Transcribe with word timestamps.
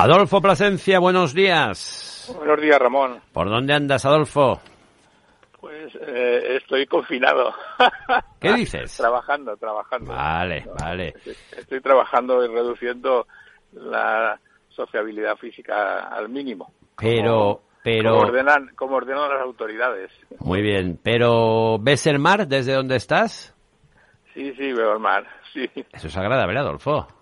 Adolfo 0.00 0.40
Plasencia, 0.40 1.00
buenos 1.00 1.34
días. 1.34 2.32
Buenos 2.36 2.60
días, 2.60 2.78
Ramón. 2.78 3.20
¿Por 3.32 3.50
dónde 3.50 3.74
andas, 3.74 4.06
Adolfo? 4.06 4.60
Pues 5.60 5.92
eh, 6.06 6.58
estoy 6.62 6.86
confinado. 6.86 7.52
¿Qué 8.40 8.52
dices? 8.52 8.96
trabajando, 8.96 9.56
trabajando. 9.56 10.12
Vale, 10.12 10.66
vale. 10.80 11.14
Estoy 11.50 11.80
trabajando 11.80 12.44
y 12.44 12.46
reduciendo 12.46 13.26
la 13.72 14.38
sociabilidad 14.68 15.34
física 15.34 16.06
al 16.06 16.28
mínimo. 16.28 16.72
Pero, 16.96 17.62
pero... 17.82 18.12
Como 18.12 18.28
ordenan, 18.28 18.70
como 18.76 18.96
ordenan 18.98 19.30
las 19.30 19.42
autoridades. 19.42 20.12
Muy 20.38 20.62
bien, 20.62 21.00
pero 21.02 21.76
¿ves 21.80 22.06
el 22.06 22.20
mar 22.20 22.46
desde 22.46 22.74
donde 22.74 22.94
estás? 22.94 23.52
Sí, 24.32 24.54
sí, 24.56 24.72
veo 24.72 24.92
el 24.92 25.00
mar, 25.00 25.26
sí. 25.52 25.68
Eso 25.92 26.06
es 26.06 26.16
agradable, 26.16 26.56
Adolfo. 26.56 27.17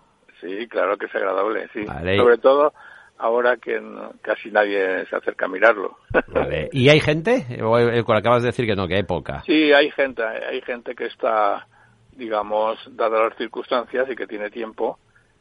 Sí, 0.47 0.67
claro 0.67 0.97
que 0.97 1.07
es 1.07 1.15
agradable, 1.15 1.67
sí. 1.73 1.83
Vale. 1.83 2.17
Sobre 2.17 2.37
todo 2.37 2.73
ahora 3.17 3.57
que 3.57 3.81
casi 4.21 4.49
nadie 4.51 5.05
se 5.07 5.15
acerca 5.15 5.45
a 5.45 5.49
mirarlo. 5.49 5.97
Vale. 6.27 6.69
¿Y 6.71 6.89
hay 6.89 6.99
gente? 6.99 7.45
O 7.61 7.77
eh, 7.77 8.03
acabas 8.07 8.43
de 8.43 8.47
decir 8.47 8.65
que 8.65 8.75
no, 8.75 8.87
que 8.87 8.95
hay 8.95 9.03
poca. 9.03 9.41
Sí, 9.45 9.73
hay 9.73 9.91
gente, 9.91 10.23
hay 10.23 10.61
gente 10.61 10.95
que 10.95 11.05
está, 11.05 11.67
digamos, 12.11 12.77
dadas 12.95 13.29
las 13.29 13.37
circunstancias 13.37 14.09
y 14.09 14.15
que 14.15 14.27
tiene 14.27 14.49
tiempo, 14.49 14.99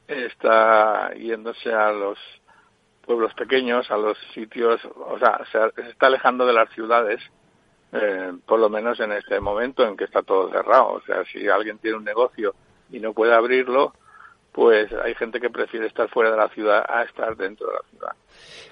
está 0.09 1.13
yéndose 1.15 1.73
a 1.73 1.93
los 1.93 2.19
pueblos 3.05 3.33
pequeños, 3.35 3.89
a 3.91 3.97
los 3.97 4.19
sitios, 4.35 4.81
o 4.85 5.19
sea, 5.19 5.41
se, 5.53 5.83
se 5.83 5.91
está 5.91 6.07
alejando 6.09 6.45
de 6.45 6.53
las 6.53 6.69
ciudades, 6.71 7.21
eh, 7.93 8.33
por 8.45 8.59
lo 8.59 8.69
menos 8.69 8.99
en 8.99 9.13
este 9.13 9.39
momento 9.39 9.87
en 9.87 9.97
que 9.97 10.05
está 10.05 10.23
todo 10.23 10.51
cerrado. 10.51 10.95
O 10.95 11.01
sea, 11.03 11.25
si 11.27 11.47
alguien 11.47 11.79
tiene 11.79 11.99
un 11.99 12.05
negocio 12.05 12.55
y 12.91 12.99
no 12.99 13.13
puede 13.13 13.35
abrirlo, 13.35 13.93
pues 14.57 14.91
hay 15.05 15.15
gente 15.17 15.39
que 15.39 15.51
prefiere 15.51 15.87
estar 15.87 16.09
fuera 16.09 16.31
de 16.31 16.39
la 16.39 16.49
ciudad 16.49 16.83
a 16.89 17.03
estar 17.03 17.37
dentro 17.37 17.67
de 17.67 17.75
la 17.75 17.91
ciudad. 17.91 18.13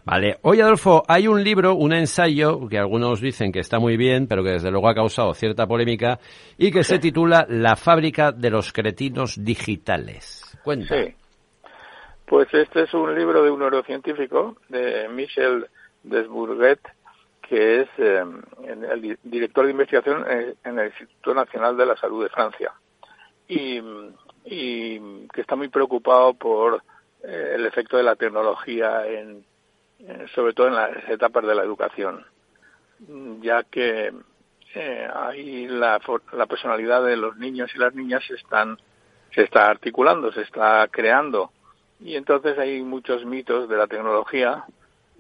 Vale. 0.06 0.38
Oye, 0.40 0.62
Adolfo, 0.62 1.02
hay 1.06 1.28
un 1.28 1.44
libro, 1.44 1.74
un 1.74 1.92
ensayo, 1.92 2.66
que 2.70 2.78
algunos 2.78 3.20
dicen 3.20 3.52
que 3.52 3.60
está 3.60 3.78
muy 3.78 3.98
bien, 3.98 4.26
pero 4.26 4.42
que 4.42 4.52
desde 4.52 4.70
luego 4.70 4.88
ha 4.88 4.94
causado 4.94 5.34
cierta 5.34 5.66
polémica, 5.66 6.18
y 6.56 6.72
que 6.72 6.84
se 6.84 6.98
titula 6.98 7.44
La 7.50 7.76
fábrica 7.76 8.32
de 8.32 8.48
los 8.48 8.72
cretinos 8.72 9.36
digitales. 9.44 10.58
Cuenta. 10.64 10.86
Sí. 10.94 11.14
Pues 12.24 12.48
este 12.54 12.84
es 12.84 12.94
un 12.94 13.14
libro 13.14 13.42
de 13.44 13.50
un 13.50 13.60
neurocientífico, 13.60 14.56
de 14.70 15.06
Michel 15.10 15.66
Desbourguet, 16.02 16.80
que 17.46 17.82
es 17.82 17.88
eh, 17.98 18.24
el 18.90 19.02
di- 19.02 19.16
director 19.22 19.66
de 19.66 19.72
investigación 19.72 20.24
en 20.64 20.78
el 20.78 20.86
Instituto 20.86 21.34
Nacional 21.34 21.76
de 21.76 21.84
la 21.84 21.96
Salud 21.96 22.22
de 22.22 22.30
Francia. 22.30 22.72
Y, 23.46 23.78
y 24.44 25.26
que 25.28 25.40
está 25.40 25.56
muy 25.56 25.68
preocupado 25.68 26.34
por 26.34 26.82
eh, 27.22 27.52
el 27.54 27.66
efecto 27.66 27.96
de 27.96 28.02
la 28.02 28.16
tecnología, 28.16 29.06
en, 29.06 29.44
sobre 30.34 30.52
todo 30.52 30.68
en 30.68 30.74
las 30.74 31.08
etapas 31.08 31.46
de 31.46 31.54
la 31.54 31.62
educación, 31.62 32.24
ya 33.40 33.62
que 33.62 34.12
eh, 34.74 35.08
ahí 35.14 35.66
la, 35.68 36.00
la 36.32 36.46
personalidad 36.46 37.04
de 37.04 37.16
los 37.16 37.36
niños 37.36 37.70
y 37.74 37.78
las 37.78 37.94
niñas 37.94 38.22
se 38.26 38.34
están 38.34 38.78
se 39.34 39.42
está 39.42 39.68
articulando, 39.68 40.32
se 40.32 40.42
está 40.42 40.86
creando. 40.90 41.50
Y 42.00 42.16
entonces 42.16 42.58
hay 42.58 42.82
muchos 42.82 43.24
mitos 43.24 43.68
de 43.68 43.76
la 43.76 43.86
tecnología 43.86 44.64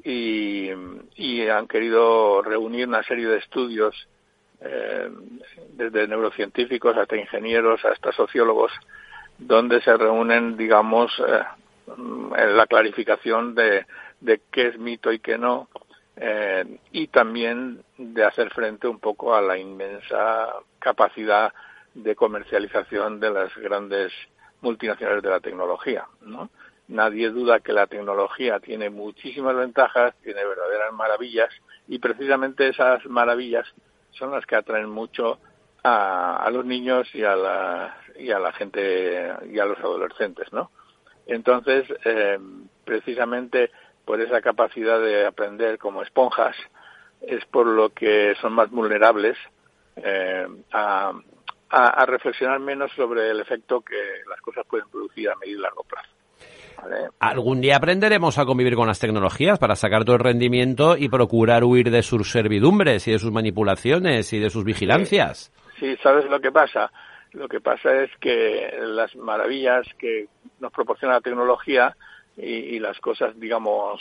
y, 0.04 0.70
y 1.16 1.48
han 1.48 1.66
querido 1.66 2.42
reunir 2.42 2.86
una 2.86 3.02
serie 3.02 3.26
de 3.26 3.38
estudios, 3.38 4.08
eh, 4.60 5.10
desde 5.72 6.06
neurocientíficos 6.06 6.96
hasta 6.96 7.16
ingenieros, 7.16 7.84
hasta 7.84 8.12
sociólogos, 8.12 8.72
donde 9.38 9.80
se 9.82 9.96
reúnen, 9.96 10.56
digamos, 10.56 11.12
eh, 11.26 11.42
la 12.54 12.66
clarificación 12.66 13.54
de, 13.54 13.86
de 14.20 14.40
qué 14.50 14.68
es 14.68 14.78
mito 14.78 15.12
y 15.12 15.18
qué 15.18 15.38
no, 15.38 15.68
eh, 16.16 16.78
y 16.92 17.08
también 17.08 17.82
de 17.98 18.24
hacer 18.24 18.50
frente 18.50 18.86
un 18.86 19.00
poco 19.00 19.34
a 19.34 19.42
la 19.42 19.58
inmensa 19.58 20.48
capacidad 20.78 21.52
de 21.94 22.14
comercialización 22.14 23.20
de 23.20 23.30
las 23.30 23.54
grandes 23.56 24.12
multinacionales 24.60 25.22
de 25.22 25.30
la 25.30 25.40
tecnología, 25.40 26.06
¿no? 26.22 26.50
Nadie 26.86 27.30
duda 27.30 27.60
que 27.60 27.72
la 27.72 27.86
tecnología 27.86 28.60
tiene 28.60 28.90
muchísimas 28.90 29.56
ventajas, 29.56 30.14
tiene 30.22 30.44
verdaderas 30.44 30.92
maravillas 30.92 31.48
y 31.88 31.98
precisamente 31.98 32.68
esas 32.68 33.04
maravillas 33.06 33.66
son 34.10 34.32
las 34.32 34.44
que 34.46 34.56
atraen 34.56 34.90
mucho 34.90 35.38
a, 35.84 36.36
a 36.36 36.50
los 36.50 36.64
niños 36.64 37.08
y 37.14 37.22
a 37.22 37.36
la 37.36 37.96
y 38.18 38.30
a 38.30 38.38
la 38.38 38.52
gente 38.52 39.32
y 39.50 39.58
a 39.58 39.64
los 39.64 39.78
adolescentes, 39.78 40.52
¿no? 40.52 40.70
Entonces, 41.26 41.84
eh, 42.04 42.38
precisamente 42.84 43.70
por 44.04 44.20
esa 44.20 44.40
capacidad 44.40 45.00
de 45.00 45.26
aprender 45.26 45.78
como 45.78 46.02
esponjas 46.02 46.56
es 47.22 47.44
por 47.46 47.66
lo 47.66 47.90
que 47.90 48.34
son 48.40 48.52
más 48.52 48.70
vulnerables 48.70 49.36
eh, 49.96 50.46
a, 50.72 51.12
a, 51.70 51.86
a 51.86 52.06
reflexionar 52.06 52.60
menos 52.60 52.90
sobre 52.92 53.30
el 53.30 53.40
efecto 53.40 53.80
que 53.80 53.96
las 54.28 54.40
cosas 54.40 54.66
pueden 54.68 54.88
producir 54.88 55.30
a 55.30 55.36
medio 55.36 55.58
y 55.58 55.60
largo 55.60 55.84
plazo. 55.84 56.08
¿vale? 56.82 57.08
Algún 57.20 57.62
día 57.62 57.76
aprenderemos 57.76 58.36
a 58.38 58.44
convivir 58.44 58.74
con 58.74 58.88
las 58.88 59.00
tecnologías 59.00 59.58
para 59.58 59.76
sacar 59.76 60.04
todo 60.04 60.16
el 60.16 60.22
rendimiento 60.22 60.96
y 60.98 61.08
procurar 61.08 61.64
huir 61.64 61.90
de 61.90 62.02
sus 62.02 62.30
servidumbres 62.30 63.08
y 63.08 63.12
de 63.12 63.18
sus 63.18 63.32
manipulaciones 63.32 64.32
y 64.34 64.38
de 64.38 64.50
sus 64.50 64.64
vigilancias. 64.64 65.50
Sí, 65.54 65.63
¿sabes 66.02 66.26
lo 66.26 66.40
que 66.40 66.52
pasa? 66.52 66.90
Lo 67.32 67.48
que 67.48 67.60
pasa 67.60 68.02
es 68.02 68.10
que 68.20 68.74
las 68.80 69.14
maravillas 69.16 69.86
que 69.98 70.28
nos 70.60 70.72
proporciona 70.72 71.14
la 71.14 71.20
tecnología 71.20 71.96
y, 72.36 72.78
las 72.78 72.98
cosas, 73.00 73.38
digamos, 73.38 74.00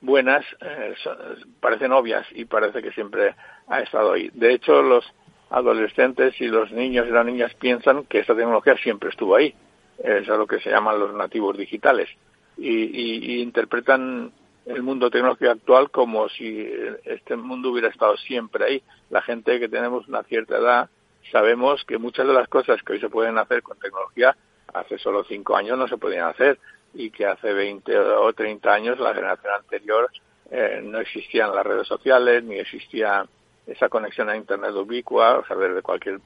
buenas, 0.00 0.44
eh, 0.60 0.94
son- 1.02 1.16
parecen 1.60 1.92
obvias 1.92 2.26
y 2.32 2.44
parece 2.44 2.82
que 2.82 2.92
siempre 2.92 3.34
ha 3.68 3.80
estado 3.80 4.12
ahí. 4.12 4.30
De 4.34 4.52
hecho, 4.52 4.82
los 4.82 5.04
adolescentes 5.50 6.38
y 6.40 6.48
los 6.48 6.72
niños 6.72 7.06
y 7.08 7.10
las 7.10 7.24
niñas 7.24 7.54
piensan 7.54 8.04
que 8.04 8.18
esta 8.20 8.34
tecnología 8.34 8.76
siempre 8.78 9.10
estuvo 9.10 9.36
ahí. 9.36 9.54
Es 10.02 10.28
a 10.28 10.36
lo 10.36 10.46
que 10.46 10.60
se 10.60 10.70
llaman 10.70 10.98
los 10.98 11.14
nativos 11.14 11.56
digitales. 11.56 12.08
Y- 12.56 13.36
y 13.36 13.42
interpretan 13.42 14.32
el 14.66 14.82
mundo 14.82 15.10
tecnológico 15.10 15.50
actual 15.50 15.90
como 15.90 16.28
si 16.28 16.66
este 17.04 17.36
mundo 17.36 17.70
hubiera 17.70 17.88
estado 17.88 18.16
siempre 18.16 18.64
ahí. 18.64 18.82
La 19.10 19.22
gente 19.22 19.60
que 19.60 19.68
tenemos 19.68 20.08
una 20.08 20.22
cierta 20.24 20.56
edad 20.56 20.90
sabemos 21.30 21.84
que 21.84 21.98
muchas 21.98 22.26
de 22.26 22.32
las 22.32 22.48
cosas 22.48 22.82
que 22.82 22.94
hoy 22.94 23.00
se 23.00 23.08
pueden 23.08 23.38
hacer 23.38 23.62
con 23.62 23.78
tecnología 23.78 24.36
hace 24.72 24.98
solo 24.98 25.24
cinco 25.24 25.56
años 25.56 25.78
no 25.78 25.88
se 25.88 25.98
podían 25.98 26.28
hacer 26.28 26.58
y 26.94 27.10
que 27.10 27.26
hace 27.26 27.52
20 27.52 27.98
o 27.98 28.32
30 28.32 28.72
años 28.72 28.98
la 28.98 29.14
generación 29.14 29.52
anterior 29.54 30.10
eh, 30.50 30.80
no 30.84 30.98
existían 30.98 31.54
las 31.54 31.64
redes 31.64 31.86
sociales 31.86 32.42
ni 32.44 32.56
existía 32.56 33.26
esa 33.66 33.88
conexión 33.88 34.28
a 34.28 34.36
internet 34.36 34.72
ubicua, 34.74 35.38
o 35.38 35.46
sea, 35.46 35.56
desde 35.56 35.82
cualquier 35.82 36.20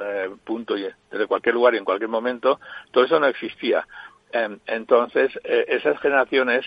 eh, 0.00 0.30
punto 0.44 0.76
y 0.76 0.88
desde 1.10 1.26
cualquier 1.26 1.54
lugar 1.54 1.74
y 1.74 1.78
en 1.78 1.84
cualquier 1.84 2.10
momento, 2.10 2.58
todo 2.90 3.04
eso 3.04 3.20
no 3.20 3.26
existía. 3.26 3.86
Eh, 4.32 4.58
entonces, 4.66 5.30
esas 5.44 6.00
generaciones 6.00 6.66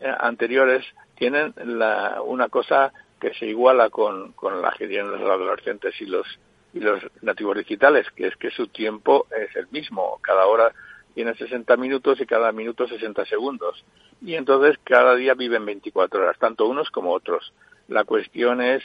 eh, 0.00 0.12
anteriores 0.18 0.84
tienen 1.14 1.54
la, 1.56 2.20
una 2.22 2.48
cosa 2.48 2.92
que 3.20 3.32
se 3.34 3.46
iguala 3.46 3.90
con, 3.90 4.32
con 4.32 4.60
la 4.60 4.72
que 4.72 4.88
tienen 4.88 5.12
los 5.12 5.20
adolescentes 5.20 5.94
y 6.00 6.06
los 6.06 6.26
y 6.74 6.80
los 6.80 7.00
nativos 7.22 7.56
digitales, 7.56 8.06
que 8.16 8.26
es 8.26 8.36
que 8.36 8.50
su 8.50 8.66
tiempo 8.66 9.26
es 9.30 9.54
el 9.56 9.68
mismo. 9.68 10.18
Cada 10.20 10.46
hora 10.46 10.72
tiene 11.14 11.34
60 11.34 11.76
minutos 11.76 12.20
y 12.20 12.26
cada 12.26 12.50
minuto 12.50 12.88
60 12.88 13.24
segundos. 13.26 13.84
Y 14.20 14.34
entonces 14.34 14.76
cada 14.82 15.14
día 15.14 15.34
viven 15.34 15.64
24 15.64 16.20
horas, 16.20 16.38
tanto 16.38 16.66
unos 16.66 16.90
como 16.90 17.12
otros. 17.12 17.52
La 17.86 18.04
cuestión 18.04 18.60
es 18.60 18.82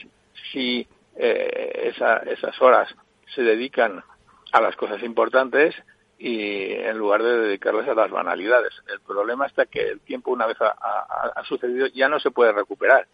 si 0.52 0.88
eh, 1.16 1.92
esa, 1.96 2.18
esas 2.18 2.62
horas 2.62 2.94
se 3.34 3.42
dedican 3.42 4.04
a 4.52 4.62
las 4.62 4.76
cosas 4.76 5.02
importantes 5.02 5.76
y 6.20 6.72
en 6.74 6.98
lugar 6.98 7.24
de 7.24 7.38
dedicarlas 7.40 7.88
a 7.88 7.96
las 7.96 8.12
banalidades. 8.12 8.74
El 8.88 9.00
problema 9.00 9.48
está 9.48 9.66
que 9.66 9.82
el 9.82 10.00
tiempo 10.02 10.32
una 10.32 10.46
vez 10.46 10.58
ha 10.62 11.44
sucedido 11.48 11.88
ya 11.88 12.08
no 12.08 12.20
se 12.20 12.30
puede 12.30 12.52
recuperar. 12.52 13.08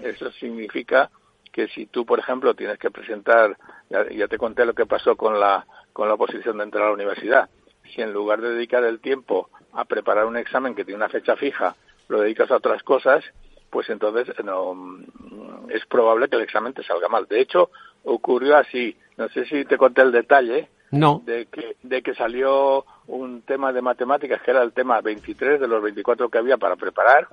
Eso 0.00 0.30
significa 0.32 1.10
que 1.54 1.68
si 1.68 1.86
tú, 1.86 2.04
por 2.04 2.18
ejemplo, 2.18 2.54
tienes 2.54 2.78
que 2.78 2.90
presentar, 2.90 3.56
ya, 3.88 4.04
ya 4.10 4.26
te 4.26 4.38
conté 4.38 4.66
lo 4.66 4.74
que 4.74 4.86
pasó 4.86 5.14
con 5.14 5.38
la, 5.38 5.64
con 5.92 6.08
la 6.08 6.14
oposición 6.14 6.58
de 6.58 6.64
entrar 6.64 6.82
a 6.82 6.86
la 6.88 6.94
universidad, 6.94 7.48
si 7.94 8.02
en 8.02 8.12
lugar 8.12 8.40
de 8.40 8.54
dedicar 8.54 8.82
el 8.82 8.98
tiempo 8.98 9.50
a 9.72 9.84
preparar 9.84 10.26
un 10.26 10.36
examen 10.36 10.74
que 10.74 10.84
tiene 10.84 10.96
una 10.96 11.08
fecha 11.08 11.36
fija, 11.36 11.76
lo 12.08 12.20
dedicas 12.22 12.50
a 12.50 12.56
otras 12.56 12.82
cosas, 12.82 13.22
pues 13.70 13.88
entonces 13.88 14.34
no, 14.44 14.74
mm, 14.74 15.70
es 15.70 15.86
probable 15.86 16.28
que 16.28 16.34
el 16.34 16.42
examen 16.42 16.72
te 16.72 16.82
salga 16.82 17.06
mal. 17.08 17.26
De 17.28 17.40
hecho, 17.40 17.70
ocurrió 18.02 18.56
así. 18.56 18.96
No 19.16 19.28
sé 19.28 19.44
si 19.46 19.64
te 19.64 19.78
conté 19.78 20.02
el 20.02 20.10
detalle 20.10 20.68
No. 20.90 21.22
de 21.24 21.46
que, 21.46 21.76
de 21.84 22.02
que 22.02 22.14
salió 22.16 22.84
un 23.06 23.42
tema 23.42 23.72
de 23.72 23.80
matemáticas 23.80 24.42
que 24.42 24.50
era 24.50 24.62
el 24.64 24.72
tema 24.72 25.00
23 25.00 25.60
de 25.60 25.68
los 25.68 25.80
24 25.80 26.28
que 26.28 26.38
había 26.38 26.56
para 26.56 26.74
preparar 26.74 27.28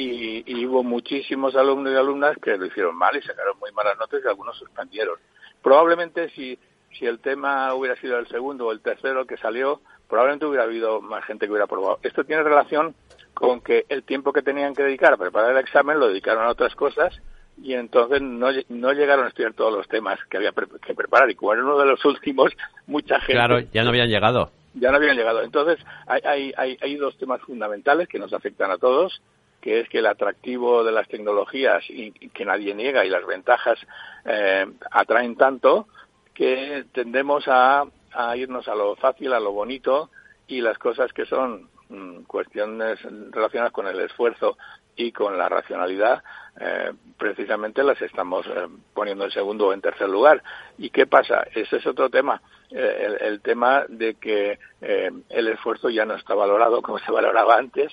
y, 0.00 0.44
y 0.46 0.64
hubo 0.66 0.84
muchísimos 0.84 1.56
alumnos 1.56 1.92
y 1.92 1.96
alumnas 1.96 2.36
que 2.40 2.56
lo 2.56 2.66
hicieron 2.66 2.94
mal 2.94 3.16
y 3.16 3.22
sacaron 3.22 3.58
muy 3.58 3.72
malas 3.72 3.98
notas 3.98 4.20
y 4.24 4.28
algunos 4.28 4.56
suspendieron. 4.56 5.16
Probablemente 5.60 6.30
si, 6.30 6.56
si 6.96 7.06
el 7.06 7.18
tema 7.18 7.74
hubiera 7.74 7.96
sido 7.96 8.16
el 8.18 8.28
segundo 8.28 8.66
o 8.66 8.72
el 8.72 8.80
tercero 8.80 9.26
que 9.26 9.36
salió, 9.36 9.80
probablemente 10.08 10.46
hubiera 10.46 10.64
habido 10.64 11.00
más 11.00 11.24
gente 11.24 11.46
que 11.46 11.50
hubiera 11.50 11.66
probado. 11.66 11.98
Esto 12.04 12.22
tiene 12.22 12.44
relación 12.44 12.94
con 13.34 13.60
que 13.60 13.86
el 13.88 14.04
tiempo 14.04 14.32
que 14.32 14.42
tenían 14.42 14.74
que 14.74 14.84
dedicar 14.84 15.14
a 15.14 15.16
preparar 15.16 15.50
el 15.50 15.58
examen 15.58 15.98
lo 15.98 16.08
dedicaron 16.08 16.44
a 16.44 16.50
otras 16.50 16.76
cosas 16.76 17.20
y 17.60 17.74
entonces 17.74 18.22
no, 18.22 18.50
no 18.68 18.92
llegaron 18.92 19.24
a 19.24 19.28
estudiar 19.28 19.54
todos 19.54 19.72
los 19.72 19.88
temas 19.88 20.20
que 20.30 20.36
había 20.36 20.52
que 20.52 20.94
preparar 20.94 21.28
y 21.28 21.34
como 21.34 21.52
era 21.52 21.64
uno 21.64 21.76
de 21.76 21.86
los 21.86 22.04
últimos, 22.04 22.52
mucha 22.86 23.18
gente... 23.18 23.32
Claro, 23.32 23.58
ya 23.72 23.82
no 23.82 23.88
habían 23.88 24.08
llegado. 24.08 24.52
Ya 24.74 24.92
no 24.92 24.98
habían 24.98 25.16
llegado. 25.16 25.42
Entonces 25.42 25.84
hay, 26.06 26.20
hay, 26.24 26.54
hay, 26.56 26.78
hay 26.80 26.96
dos 26.96 27.18
temas 27.18 27.40
fundamentales 27.40 28.06
que 28.06 28.20
nos 28.20 28.32
afectan 28.32 28.70
a 28.70 28.78
todos 28.78 29.20
que 29.60 29.80
es 29.80 29.88
que 29.88 29.98
el 29.98 30.06
atractivo 30.06 30.84
de 30.84 30.92
las 30.92 31.08
tecnologías 31.08 31.84
y, 31.88 32.12
que 32.12 32.44
nadie 32.44 32.74
niega 32.74 33.04
y 33.04 33.10
las 33.10 33.26
ventajas 33.26 33.78
eh, 34.24 34.66
atraen 34.90 35.36
tanto 35.36 35.88
que 36.34 36.84
tendemos 36.92 37.48
a, 37.48 37.84
a, 38.12 38.36
irnos 38.36 38.68
a 38.68 38.74
lo 38.74 38.94
fácil, 38.96 39.32
a 39.32 39.40
lo 39.40 39.52
bonito 39.52 40.10
y 40.46 40.60
las 40.60 40.78
cosas 40.78 41.12
que 41.12 41.26
son 41.26 41.68
mm, 41.88 42.22
cuestiones 42.22 43.00
relacionadas 43.30 43.72
con 43.72 43.88
el 43.88 44.00
esfuerzo 44.00 44.56
y 44.94 45.12
con 45.12 45.36
la 45.36 45.48
racionalidad 45.48 46.22
eh, 46.60 46.92
precisamente 47.16 47.84
las 47.84 48.00
estamos 48.02 48.46
eh, 48.46 48.66
poniendo 48.94 49.24
en 49.24 49.30
segundo 49.30 49.68
o 49.68 49.72
en 49.72 49.80
tercer 49.80 50.08
lugar. 50.08 50.42
¿Y 50.76 50.90
qué 50.90 51.06
pasa? 51.06 51.46
Ese 51.54 51.76
es 51.76 51.86
otro 51.86 52.10
tema, 52.10 52.40
el, 52.70 53.40
tema 53.40 53.84
de 53.88 54.14
que 54.14 54.58
el 54.80 55.48
esfuerzo 55.48 55.88
ya 55.88 56.04
no 56.04 56.14
está 56.14 56.34
valorado 56.34 56.82
como 56.82 56.98
se 56.98 57.10
valoraba 57.10 57.56
antes 57.56 57.92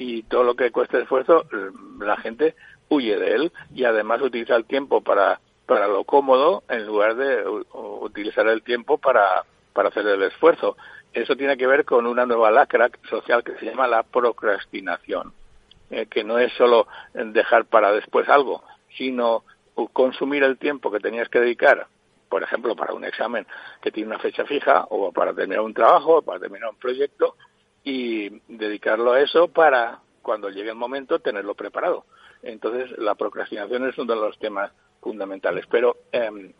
y 0.00 0.22
todo 0.22 0.44
lo 0.44 0.54
que 0.56 0.72
cuesta 0.72 0.98
esfuerzo 0.98 1.44
la 1.98 2.16
gente 2.16 2.54
huye 2.88 3.18
de 3.18 3.34
él 3.34 3.52
y 3.74 3.84
además 3.84 4.22
utiliza 4.22 4.56
el 4.56 4.64
tiempo 4.64 5.02
para 5.02 5.40
para 5.66 5.86
lo 5.88 6.04
cómodo 6.04 6.64
en 6.70 6.86
lugar 6.86 7.16
de 7.16 7.44
utilizar 8.00 8.48
el 8.48 8.62
tiempo 8.62 8.96
para 8.96 9.44
para 9.74 9.90
hacer 9.90 10.06
el 10.06 10.22
esfuerzo. 10.22 10.76
Eso 11.12 11.36
tiene 11.36 11.56
que 11.58 11.66
ver 11.66 11.84
con 11.84 12.06
una 12.06 12.24
nueva 12.24 12.50
lacra 12.50 12.90
social 13.10 13.44
que 13.44 13.56
se 13.56 13.66
llama 13.66 13.86
la 13.86 14.02
procrastinación 14.02 15.34
eh, 15.90 16.06
que 16.06 16.24
no 16.24 16.38
es 16.38 16.52
solo 16.54 16.86
dejar 17.12 17.66
para 17.66 17.92
después 17.92 18.26
algo, 18.28 18.64
sino 18.96 19.44
consumir 19.92 20.44
el 20.44 20.56
tiempo 20.56 20.90
que 20.90 21.00
tenías 21.00 21.28
que 21.28 21.40
dedicar, 21.40 21.88
por 22.28 22.42
ejemplo, 22.42 22.74
para 22.74 22.94
un 22.94 23.04
examen 23.04 23.46
que 23.82 23.90
tiene 23.90 24.08
una 24.08 24.18
fecha 24.18 24.44
fija, 24.44 24.86
o 24.88 25.12
para 25.12 25.34
terminar 25.34 25.62
un 25.62 25.74
trabajo, 25.74 26.18
o 26.18 26.22
para 26.22 26.40
terminar 26.40 26.70
un 26.70 26.76
proyecto, 26.76 27.34
y 27.84 28.40
dedicarlo 28.48 29.12
a 29.12 29.20
eso 29.20 29.48
para, 29.48 30.00
cuando 30.22 30.50
llegue 30.50 30.70
el 30.70 30.76
momento, 30.76 31.18
tenerlo 31.18 31.54
preparado. 31.54 32.04
Entonces, 32.42 32.96
la 32.98 33.14
procrastinación 33.14 33.88
es 33.88 33.98
uno 33.98 34.14
de 34.14 34.20
los 34.20 34.38
temas 34.38 34.72
fundamentales. 35.00 35.66
Pero 35.70 35.96
eh, 36.12 36.52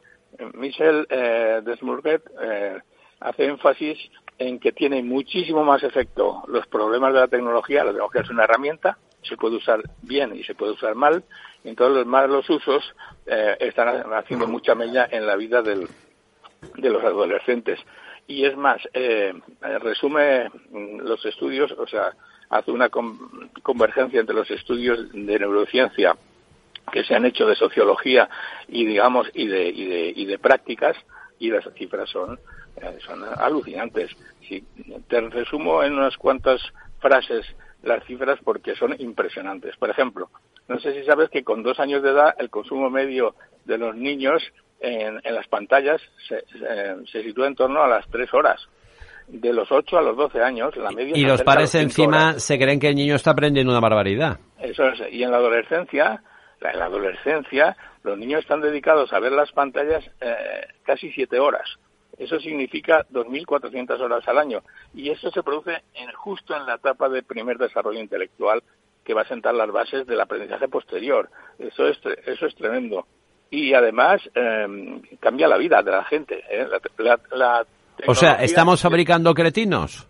Michel 0.54 1.06
eh, 1.10 1.62
eh, 1.64 2.78
hace 3.20 3.44
énfasis 3.44 3.98
en 4.38 4.58
que 4.58 4.72
tiene 4.72 5.02
muchísimo 5.02 5.64
más 5.64 5.82
efecto 5.82 6.42
los 6.48 6.66
problemas 6.66 7.12
de 7.12 7.20
la 7.20 7.28
tecnología. 7.28 7.84
La 7.84 7.90
tecnología 7.90 8.22
es 8.22 8.30
una 8.30 8.44
herramienta, 8.44 8.98
se 9.22 9.36
puede 9.36 9.56
usar 9.56 9.82
bien 10.02 10.34
y 10.34 10.44
se 10.44 10.54
puede 10.54 10.72
usar 10.72 10.94
mal. 10.94 11.24
Entonces 11.64 11.96
los 11.96 12.06
malos 12.06 12.48
usos 12.48 12.94
eh, 13.26 13.56
están 13.60 14.12
haciendo 14.14 14.46
mucha 14.46 14.74
mella 14.74 15.06
en 15.10 15.26
la 15.26 15.36
vida 15.36 15.60
del, 15.62 15.88
de 16.76 16.90
los 16.90 17.04
adolescentes. 17.04 17.78
Y 18.30 18.44
es 18.44 18.56
más, 18.56 18.80
eh, 18.94 19.34
resume 19.80 20.48
los 20.70 21.26
estudios, 21.26 21.72
o 21.72 21.84
sea, 21.88 22.12
hace 22.48 22.70
una 22.70 22.88
convergencia 22.88 24.20
entre 24.20 24.36
los 24.36 24.48
estudios 24.52 25.10
de 25.12 25.36
neurociencia 25.36 26.16
que 26.92 27.02
se 27.02 27.16
han 27.16 27.24
hecho 27.24 27.44
de 27.44 27.56
sociología 27.56 28.30
y 28.68 28.86
digamos 28.86 29.28
y 29.34 29.48
de, 29.48 29.68
y 29.68 29.84
de, 29.84 30.12
y 30.14 30.26
de 30.26 30.38
prácticas 30.38 30.96
y 31.40 31.50
las 31.50 31.64
cifras 31.74 32.08
son, 32.08 32.38
eh, 32.76 32.98
son 33.04 33.24
alucinantes. 33.36 34.12
Si 34.46 34.64
te 35.08 35.20
resumo 35.22 35.82
en 35.82 35.94
unas 35.94 36.16
cuantas 36.16 36.60
frases 37.00 37.44
las 37.82 38.04
cifras 38.04 38.38
porque 38.44 38.76
son 38.76 38.94
impresionantes. 39.00 39.76
Por 39.76 39.90
ejemplo, 39.90 40.30
no 40.68 40.78
sé 40.78 40.94
si 40.94 41.04
sabes 41.04 41.30
que 41.30 41.42
con 41.42 41.64
dos 41.64 41.80
años 41.80 42.04
de 42.04 42.10
edad 42.10 42.36
el 42.38 42.48
consumo 42.48 42.90
medio 42.90 43.34
de 43.64 43.76
los 43.76 43.96
niños 43.96 44.40
en, 44.80 45.20
las 45.24 45.46
pantallas 45.48 46.00
se, 46.28 46.42
se, 47.10 47.22
sitúa 47.22 47.46
en 47.46 47.54
torno 47.54 47.82
a 47.82 47.88
las 47.88 48.08
tres 48.08 48.32
horas. 48.32 48.60
De 49.28 49.52
los 49.52 49.70
8 49.70 49.98
a 49.98 50.02
los 50.02 50.16
12 50.16 50.42
años, 50.42 50.76
la 50.76 50.90
media. 50.90 51.16
Y 51.16 51.22
los 51.22 51.42
padres 51.42 51.74
encima 51.76 52.40
se 52.40 52.58
creen 52.58 52.80
que 52.80 52.88
el 52.88 52.96
niño 52.96 53.14
está 53.14 53.30
aprendiendo 53.30 53.70
una 53.70 53.80
barbaridad. 53.80 54.40
Eso 54.58 54.88
es. 54.88 55.00
Y 55.12 55.22
en 55.22 55.30
la 55.30 55.36
adolescencia, 55.36 56.22
en 56.60 56.78
la 56.78 56.86
adolescencia, 56.86 57.76
los 58.02 58.18
niños 58.18 58.40
están 58.40 58.60
dedicados 58.60 59.12
a 59.12 59.20
ver 59.20 59.30
las 59.30 59.52
pantallas 59.52 60.04
eh, 60.20 60.66
casi 60.82 61.12
siete 61.12 61.38
horas. 61.38 61.78
Eso 62.18 62.38
significa 62.40 63.06
2.400 63.12 64.00
horas 64.00 64.26
al 64.26 64.38
año. 64.38 64.62
Y 64.94 65.10
eso 65.10 65.30
se 65.30 65.42
produce 65.42 65.82
en, 65.94 66.12
justo 66.12 66.56
en 66.56 66.66
la 66.66 66.74
etapa 66.74 67.08
de 67.08 67.22
primer 67.22 67.56
desarrollo 67.56 68.00
intelectual 68.00 68.62
que 69.04 69.14
va 69.14 69.22
a 69.22 69.28
sentar 69.28 69.54
las 69.54 69.70
bases 69.70 70.06
del 70.06 70.20
aprendizaje 70.20 70.68
posterior. 70.68 71.30
Eso 71.58 71.86
es, 71.86 71.98
eso 72.26 72.46
es 72.46 72.54
tremendo. 72.56 73.06
Y 73.50 73.74
además 73.74 74.20
em, 74.34 75.02
cambia 75.18 75.48
la 75.48 75.56
vida 75.56 75.82
de 75.82 75.90
la 75.90 76.04
gente. 76.04 76.42
¿eh? 76.50 76.66
o 78.06 78.14
sea, 78.14 78.34
¿estamos 78.34 78.80
fabricando 78.80 79.34
cretinos? 79.34 80.06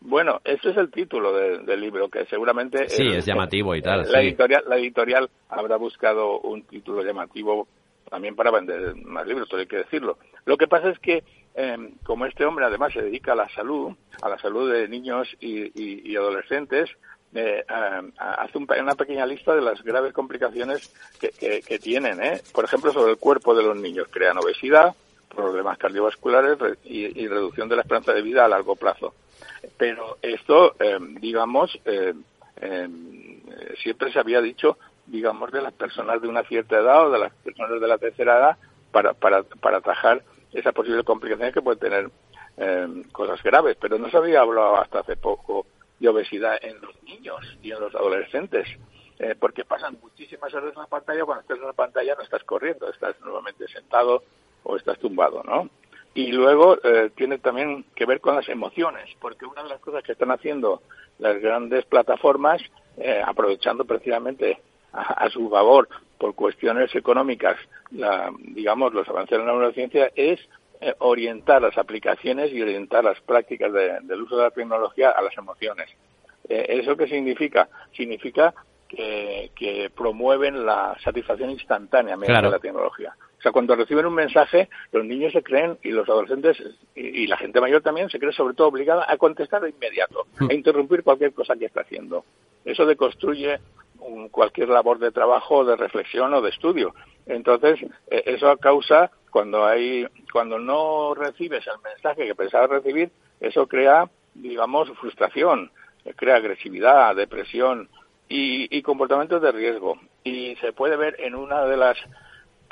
Bueno, 0.00 0.40
ese 0.44 0.70
es 0.70 0.76
el 0.76 0.90
título 0.90 1.32
del 1.32 1.80
libro, 1.80 2.08
que 2.08 2.26
seguramente... 2.26 2.88
Sí, 2.88 3.06
es, 3.06 3.24
llamativo 3.24 3.74
y 3.74 3.80
tal. 3.80 4.04
La, 4.10 4.20
editorial, 4.20 4.62
la 4.68 4.76
editorial 4.76 5.30
habrá 5.48 5.76
buscado 5.76 6.40
un 6.40 6.62
título 6.64 7.02
llamativo 7.02 7.66
también 8.10 8.36
para 8.36 8.50
vender 8.50 8.94
más 8.96 9.26
libros, 9.26 9.48
todo 9.48 9.60
hay 9.60 9.66
que 9.66 9.78
decirlo. 9.78 10.18
Lo 10.44 10.56
que 10.56 10.68
pasa 10.68 10.90
es 10.90 10.98
que, 10.98 11.24
em, 11.54 11.94
como 12.04 12.26
este 12.26 12.44
hombre 12.44 12.64
además 12.66 12.92
se 12.92 13.02
dedica 13.02 13.32
a 13.32 13.36
la 13.36 13.48
salud, 13.48 13.92
a 14.22 14.28
la 14.28 14.38
salud 14.38 14.70
de 14.70 14.88
niños 14.88 15.28
y, 15.40 16.14
adolescentes, 16.14 16.90
eh, 17.34 17.64
em, 17.68 18.12
hace 18.16 18.58
una 18.58 18.94
pequeña 18.94 19.26
lista 19.26 19.56
de 19.56 19.60
las 19.60 19.82
graves 19.82 20.12
complicaciones 20.12 20.92
que, 21.18 21.78
tienen, 21.80 22.22
¿eh? 22.22 22.40
por 22.52 22.64
ejemplo, 22.64 22.92
sobre 22.92 23.12
el 23.12 23.18
cuerpo 23.18 23.56
de 23.56 23.64
los 23.64 23.76
niños. 23.76 24.06
Crean 24.10 24.38
obesidad, 24.38 24.94
problemas 25.34 25.76
cardiovasculares 25.78 26.56
y, 26.84 27.26
reducción 27.26 27.68
de 27.68 27.76
la 27.76 27.82
esperanza 27.82 28.12
de 28.12 28.22
vida 28.22 28.44
a 28.44 28.48
largo 28.48 28.76
plazo. 28.76 29.14
Pero 29.76 30.18
esto, 30.22 30.76
em, 30.78 31.16
digamos, 31.16 31.76
siempre 33.82 34.12
se 34.12 34.18
había 34.18 34.40
dicho 34.40 34.78
digamos, 35.06 35.50
de 35.52 35.60
las 35.60 35.74
personas 35.74 36.22
de 36.22 36.28
una 36.28 36.44
cierta 36.44 36.78
edad 36.78 37.06
o 37.06 37.10
de 37.10 37.18
las 37.18 37.34
personas 37.34 37.78
de 37.78 37.88
la 37.88 37.98
tercera 37.98 38.38
edad 38.38 38.56
para, 38.90 39.12
para, 39.12 39.42
para 39.42 39.78
atajar 39.78 40.22
esa 40.52 40.72
posible 40.72 41.02
complicación 41.02 41.52
que 41.52 41.60
puede 41.60 41.76
tener 41.76 42.10
cosas 43.12 43.42
graves. 43.42 43.76
Pero 43.80 43.98
no 43.98 44.08
se 44.08 44.16
había 44.16 44.40
hablado 44.40 44.76
hasta 44.76 45.00
hace 45.00 45.16
poco 45.16 45.66
de 46.04 46.10
obesidad 46.10 46.58
en 46.62 46.80
los 46.82 47.02
niños 47.02 47.40
y 47.62 47.72
en 47.72 47.80
los 47.80 47.94
adolescentes, 47.94 48.68
eh, 49.18 49.34
porque 49.38 49.64
pasan 49.64 49.96
muchísimas 50.02 50.52
horas 50.52 50.74
en 50.74 50.82
la 50.82 50.86
pantalla. 50.86 51.24
Cuando 51.24 51.40
estás 51.40 51.58
en 51.58 51.66
la 51.66 51.72
pantalla 51.72 52.14
no 52.14 52.22
estás 52.22 52.44
corriendo, 52.44 52.90
estás 52.90 53.18
nuevamente 53.22 53.66
sentado 53.68 54.22
o 54.64 54.76
estás 54.76 54.98
tumbado, 54.98 55.42
¿no? 55.42 55.70
Y 56.14 56.30
luego 56.30 56.78
eh, 56.84 57.10
tiene 57.16 57.38
también 57.38 57.86
que 57.96 58.04
ver 58.04 58.20
con 58.20 58.36
las 58.36 58.48
emociones, 58.48 59.08
porque 59.20 59.46
una 59.46 59.62
de 59.62 59.70
las 59.70 59.80
cosas 59.80 60.04
que 60.04 60.12
están 60.12 60.30
haciendo 60.30 60.82
las 61.18 61.40
grandes 61.40 61.84
plataformas, 61.86 62.62
aprovechando 63.26 63.84
precisamente 63.84 64.60
a, 64.92 65.28
su 65.30 65.50
favor 65.50 65.88
por 66.18 66.34
cuestiones 66.36 66.94
económicas, 66.94 67.56
la, 67.90 68.30
digamos, 68.38 68.92
los 68.94 69.08
avances 69.08 69.36
en 69.36 69.46
la 69.46 69.52
neurociencia 69.52 70.12
es 70.14 70.38
eh, 70.40 70.46
orientar 70.98 71.62
las 71.62 71.76
aplicaciones 71.78 72.52
y 72.52 72.62
orientar 72.62 73.04
las 73.04 73.20
prácticas 73.20 73.72
del 73.72 74.22
uso 74.22 74.36
de 74.36 74.44
la 74.44 74.50
tecnología 74.50 75.10
a 75.10 75.22
las 75.22 75.36
emociones. 75.36 75.88
Eh, 76.48 76.80
¿Eso 76.80 76.96
qué 76.96 77.06
significa? 77.06 77.68
Significa 77.96 78.54
que, 78.88 79.50
que 79.54 79.90
promueven 79.94 80.66
la 80.66 80.96
satisfacción 81.02 81.50
instantánea 81.50 82.16
mediante 82.16 82.50
la 82.50 82.58
tecnología. 82.58 83.14
O 83.38 83.42
sea, 83.44 83.52
cuando 83.52 83.76
reciben 83.76 84.06
un 84.06 84.14
mensaje, 84.14 84.70
los 84.90 85.04
niños 85.04 85.34
se 85.34 85.42
creen 85.42 85.76
y 85.82 85.90
los 85.90 86.08
adolescentes 86.08 86.56
y, 86.94 87.26
la 87.26 87.36
gente 87.36 87.60
mayor 87.60 87.82
también 87.82 88.08
se 88.08 88.18
cree 88.18 88.32
sobre 88.32 88.54
todo 88.54 88.68
obligada 88.68 89.04
a 89.06 89.18
contestar 89.18 89.60
de 89.60 89.68
inmediato, 89.68 90.26
hmm. 90.40 90.50
a 90.50 90.54
interrumpir 90.54 91.02
cualquier 91.02 91.34
cosa 91.34 91.54
que 91.54 91.66
está 91.66 91.82
haciendo. 91.82 92.24
Eso 92.64 92.86
deconstruye 92.86 93.58
cualquier 94.30 94.70
labor 94.70 94.98
de 94.98 95.10
trabajo, 95.10 95.62
de 95.64 95.76
reflexión 95.76 96.32
o 96.32 96.40
de 96.40 96.50
estudio. 96.50 96.94
Entonces, 97.26 97.80
eh, 98.10 98.22
eso 98.26 98.56
causa, 98.58 99.10
cuando 99.30 99.64
hay, 99.64 100.06
cuando 100.32 100.58
no 100.58 101.14
recibes 101.14 101.66
el 101.66 101.80
mensaje 101.82 102.26
que 102.26 102.34
pensabas 102.34 102.70
recibir, 102.70 103.10
eso 103.40 103.66
crea, 103.66 104.08
digamos, 104.34 104.90
frustración, 104.98 105.70
crea 106.16 106.36
agresividad, 106.36 107.16
depresión 107.16 107.88
y, 108.28 108.82
comportamientos 108.82 109.40
de 109.42 109.52
riesgo. 109.52 109.98
Y 110.22 110.56
se 110.56 110.72
puede 110.72 110.96
ver 110.96 111.16
en 111.20 111.34
una 111.34 111.64
de 111.64 111.76
las 111.76 111.96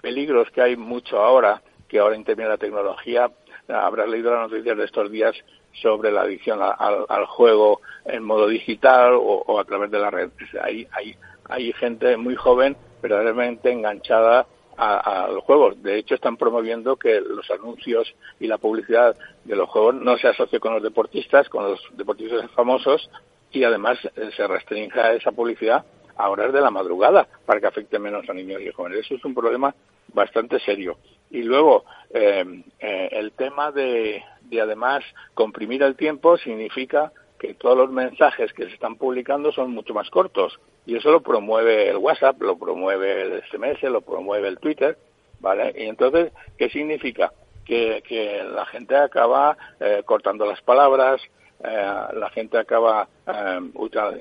peligros 0.00 0.50
que 0.50 0.62
hay 0.62 0.76
mucho 0.76 1.18
ahora, 1.18 1.62
que 1.88 1.98
ahora 1.98 2.16
interviene 2.16 2.50
la 2.50 2.58
tecnología, 2.58 3.30
habrás 3.68 4.08
leído 4.08 4.32
las 4.32 4.50
noticias 4.50 4.76
de 4.76 4.84
estos 4.84 5.10
días 5.10 5.34
sobre 5.80 6.10
la 6.10 6.22
adicción 6.22 6.60
al, 6.62 7.26
juego 7.26 7.80
en 8.04 8.22
modo 8.22 8.48
digital 8.48 9.14
o, 9.14 9.58
a 9.58 9.64
través 9.64 9.90
de 9.90 9.98
la 9.98 10.10
red. 10.10 10.30
Hay, 10.62 10.86
hay, 10.92 11.16
hay 11.48 11.72
gente 11.72 12.16
muy 12.16 12.34
joven 12.34 12.76
verdaderamente 13.02 13.70
enganchada 13.70 14.46
a, 14.76 15.28
los 15.30 15.44
juegos. 15.44 15.82
De 15.82 15.98
hecho, 15.98 16.14
están 16.14 16.36
promoviendo 16.36 16.96
que 16.96 17.20
los 17.20 17.50
anuncios 17.50 18.14
y 18.40 18.46
la 18.46 18.58
publicidad 18.58 19.14
de 19.44 19.56
los 19.56 19.68
juegos 19.68 19.94
no 19.96 20.16
se 20.16 20.28
asocie 20.28 20.60
con 20.60 20.74
los 20.74 20.82
deportistas, 20.82 21.48
con 21.48 21.64
los 21.64 21.80
deportistas 21.92 22.50
famosos, 22.52 23.10
y 23.52 23.64
además 23.64 23.98
eh, 24.16 24.30
se 24.34 24.46
restrinja 24.46 25.12
esa 25.12 25.32
publicidad 25.32 25.84
a 26.16 26.30
horas 26.30 26.52
de 26.52 26.60
la 26.60 26.70
madrugada 26.70 27.28
para 27.44 27.60
que 27.60 27.66
afecte 27.66 27.98
menos 27.98 28.28
a 28.28 28.34
niños 28.34 28.62
y 28.62 28.70
jóvenes. 28.72 29.00
Eso 29.00 29.16
es 29.16 29.24
un 29.24 29.34
problema 29.34 29.74
bastante 30.14 30.58
serio. 30.60 30.96
Y 31.30 31.42
luego, 31.42 31.84
eh, 32.10 32.64
eh, 32.80 33.08
el 33.12 33.32
tema 33.32 33.70
de, 33.72 34.22
de 34.42 34.60
además 34.60 35.04
comprimir 35.34 35.82
el 35.82 35.96
tiempo 35.96 36.36
significa 36.38 37.12
que 37.38 37.54
todos 37.54 37.76
los 37.76 37.90
mensajes 37.90 38.52
que 38.52 38.66
se 38.66 38.74
están 38.74 38.96
publicando 38.96 39.52
son 39.52 39.72
mucho 39.72 39.94
más 39.94 40.08
cortos. 40.10 40.58
Y 40.86 40.96
eso 40.96 41.10
lo 41.10 41.22
promueve 41.22 41.88
el 41.88 41.96
WhatsApp, 41.96 42.40
lo 42.42 42.58
promueve 42.58 43.22
el 43.22 43.42
SMS, 43.44 43.82
lo 43.84 44.00
promueve 44.00 44.48
el 44.48 44.58
Twitter, 44.58 44.98
¿vale? 45.40 45.72
Y 45.76 45.84
entonces, 45.84 46.32
¿qué 46.58 46.68
significa? 46.70 47.32
Que, 47.64 48.02
que 48.06 48.42
la 48.42 48.66
gente 48.66 48.96
acaba 48.96 49.56
eh, 49.78 50.02
cortando 50.04 50.44
las 50.44 50.60
palabras, 50.62 51.20
eh, 51.62 51.92
la 52.14 52.28
gente 52.30 52.58
acaba 52.58 53.08
eh, 53.26 53.60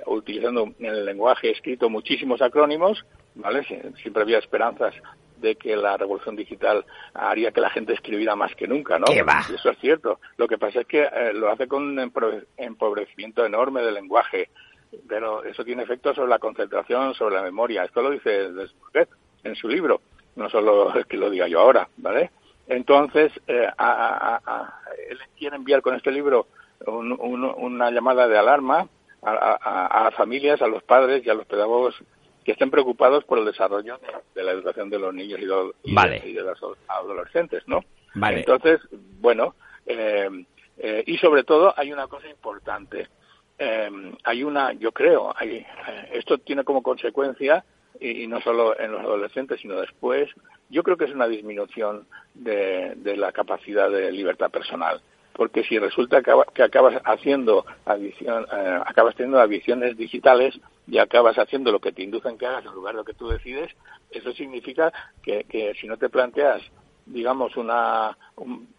utilizando 0.06 0.70
en 0.80 0.86
el 0.86 1.06
lenguaje 1.06 1.50
escrito 1.50 1.90
muchísimos 1.90 2.40
acrónimos, 2.42 3.04
¿vale? 3.34 3.64
Siempre 3.64 4.22
había 4.22 4.38
esperanzas 4.38 4.94
de 5.42 5.56
que 5.56 5.76
la 5.76 5.98
revolución 5.98 6.36
digital 6.36 6.86
haría 7.14 7.52
que 7.52 7.62
la 7.62 7.72
gente 7.72 7.94
escribiera 7.94 8.36
más 8.36 8.56
que 8.56 8.68
nunca, 8.68 9.00
¿no? 9.00 9.08
eso 9.08 9.72
es 9.72 9.80
cierto. 9.80 10.20
Lo 10.38 10.48
que 10.48 10.58
pasa 10.58 10.82
es 10.82 10.88
que 10.88 11.02
eh, 11.02 11.34
lo 11.34 11.50
hace 11.50 11.68
con 11.68 11.84
un 11.84 12.12
empobrecimiento 12.58 13.44
enorme 13.44 13.82
del 13.82 13.96
lenguaje, 13.96 14.50
pero 15.08 15.44
eso 15.44 15.64
tiene 15.64 15.84
efectos 15.84 16.16
sobre 16.16 16.30
la 16.30 16.40
concentración, 16.40 17.14
sobre 17.14 17.36
la 17.36 17.44
memoria. 17.44 17.84
Esto 17.84 18.02
lo 18.02 18.12
dice 18.12 18.52
Desbourget 18.52 19.10
en 19.44 19.56
su 19.56 19.68
libro, 19.68 20.02
no 20.36 20.50
solo 20.50 20.94
es 20.96 21.06
que 21.06 21.18
lo 21.18 21.30
diga 21.30 21.48
yo 21.48 21.60
ahora, 21.60 21.88
¿vale? 21.98 22.32
Entonces, 22.68 23.32
eh, 23.48 23.68
él 25.10 25.20
quiere 25.38 25.56
enviar 25.56 25.82
con 25.82 25.96
este 25.96 26.12
libro 26.12 26.48
una 26.88 27.92
llamada 27.92 28.28
de 28.28 28.38
alarma 28.38 28.88
a, 29.24 30.12
familias, 30.16 30.62
a 30.62 30.68
los 30.68 30.84
padres 30.84 31.26
y 31.26 31.30
a 31.30 31.34
los 31.34 31.46
pedagogos 31.46 31.96
que 32.44 32.54
estén 32.54 32.72
preocupados 32.72 33.24
por 33.26 33.38
el 33.38 33.46
desarrollo 33.46 34.00
de 34.34 34.44
la 34.44 34.52
educación 34.52 34.90
de 34.90 34.98
los 34.98 35.14
niños 35.14 35.40
y, 35.40 35.46
de, 35.46 36.42
los 36.42 36.78
adolescentes, 36.88 37.64
¿no? 37.68 37.82
Vale. 38.16 38.40
Entonces, 38.40 38.80
bueno, 39.20 39.56
eh, 39.86 40.30
eh, 40.78 41.04
y 41.06 41.18
sobre 41.18 41.44
todo 41.44 41.74
hay 41.78 41.94
una 41.94 42.08
cosa 42.08 42.28
importante. 42.28 43.08
Eh, 43.64 43.92
hay 44.24 44.44
una, 44.44 44.74
yo 44.74 44.92
creo, 44.92 45.32
hay, 45.38 45.64
esto 46.14 46.40
tiene 46.40 46.64
como 46.64 46.82
consecuencia, 46.82 47.64
y, 48.00 48.26
no 48.26 48.42
solo 48.42 48.80
en 48.80 48.92
los 48.92 49.02
adolescentes, 49.02 49.62
sino 49.62 49.80
después, 49.80 50.32
yo 50.72 50.82
creo 50.82 50.98
que 50.98 51.06
es 51.06 51.14
una 51.14 51.28
disminución 51.28 52.08
de, 52.34 52.94
de 52.96 53.16
la 53.16 53.32
capacidad 53.32 53.92
de 53.92 54.12
libertad 54.12 54.50
personal. 54.50 55.00
Porque 55.34 55.64
si 55.64 55.78
resulta 55.78 56.24
que 56.24 56.64
acabas 56.64 57.00
haciendo 57.06 57.64
adicción, 57.86 58.48
eh, 58.52 58.80
acabas 58.84 59.14
teniendo 59.16 59.40
adicciones 59.40 59.96
digitales 59.96 60.60
y 60.88 60.98
acabas 60.98 61.38
haciendo 61.38 61.72
lo 61.72 61.80
que 61.80 61.92
te 61.92 62.02
inducen 62.02 62.40
que 62.40 62.48
hagas 62.48 62.66
en 62.66 62.74
lugar 62.74 62.96
de 62.96 63.02
lo 63.02 63.06
que 63.06 63.14
tú 63.14 63.28
decides, 63.28 63.70
eso 64.10 64.32
significa 64.34 64.92
que, 65.22 65.44
que 65.44 65.76
si 65.80 65.86
no 65.86 65.98
te 65.98 66.10
planteas, 66.10 66.64
digamos, 67.06 67.56
una, 67.58 68.18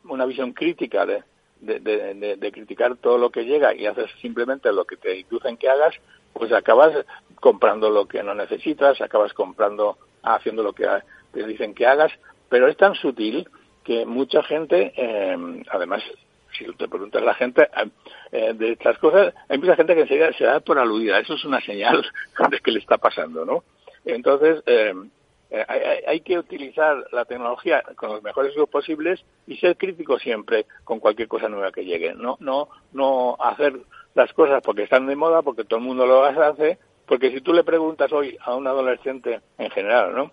una 0.09 0.27
visión 0.27 0.53
crítica 0.53 1.07
de, 1.07 1.23
de, 1.63 2.37
de, 2.37 2.53
criticar 2.53 2.97
todo 2.97 3.19
lo 3.19 3.31
que 3.31 3.45
llega 3.45 3.75
y 3.75 3.87
haces 3.87 4.11
simplemente 4.21 4.73
lo 4.73 4.85
que 4.85 4.97
te 4.97 5.21
inducen 5.21 5.57
que 5.57 5.69
hagas, 5.69 5.95
pues 6.33 6.53
acabas 6.53 6.93
comprando 7.41 7.89
lo 7.91 8.07
que 8.07 8.23
no 8.23 8.35
necesitas, 8.35 9.01
acabas 9.01 9.33
comprando, 9.33 9.97
haciendo 10.23 10.63
lo 10.63 10.73
que 10.73 10.87
te 11.33 11.47
dicen 11.47 11.75
que 11.75 11.87
hagas, 11.87 12.13
pero 12.49 12.69
es 12.69 12.77
tan 12.77 12.95
sutil 12.95 13.49
que 13.85 14.05
mucha 14.05 14.43
gente, 14.43 14.93
eh, 14.97 15.63
además 15.71 16.03
si 16.57 16.65
te 16.75 16.89
preguntas 16.89 17.23
a 17.23 17.25
la 17.25 17.35
gente 17.35 17.63
eh, 17.63 17.89
eh, 18.33 18.55
de 18.55 18.73
estas 18.73 18.99
cosas, 18.99 19.35
hay 19.49 19.59
mucha 19.59 19.77
gente 19.77 19.95
que 19.95 20.03
enseguida 20.03 20.33
se 20.33 20.45
da 20.45 20.61
por 20.61 20.79
aludida. 20.79 21.19
Eso 21.19 21.35
es 21.35 21.45
una 21.45 21.61
señal 21.61 22.05
de 22.51 22.59
que 22.61 22.73
le 22.73 22.79
está 22.79 22.99
pasando, 22.99 23.45
¿no? 23.45 23.65
Entonces, 24.05 24.63
eh, 24.67 24.95
hay, 26.07 26.21
que 26.21 26.39
utilizar 26.39 27.07
la 27.13 27.25
tecnología 27.25 27.83
con 27.97 28.11
los 28.11 28.23
mejores 28.23 28.57
usos 28.57 28.69
posibles 28.69 29.25
y 29.47 29.57
ser 29.57 29.77
crítico 29.77 30.19
siempre 30.19 30.67
con 30.85 30.99
cualquier 30.99 31.29
cosa 31.29 31.49
nueva 31.49 31.73
que 31.73 31.85
llegue. 31.85 32.15
No, 32.15 32.37
no, 32.41 32.69
no 32.93 33.37
hacer 33.39 33.75
las 34.15 34.33
cosas 34.33 34.63
porque 34.65 34.85
están 34.85 35.07
de 35.07 35.17
moda, 35.17 35.43
porque 35.43 35.65
todo 35.65 35.79
el 35.79 35.85
mundo 35.85 36.07
lo 36.07 36.25
hace, 36.25 36.79
porque 37.07 37.31
si 37.31 37.41
tú 37.41 37.53
le 37.53 37.65
preguntas 37.65 38.13
hoy 38.13 38.37
a 38.41 38.55
un 38.55 38.67
adolescente 38.67 39.41
en 39.59 39.71
general, 39.71 40.15
¿no? 40.15 40.33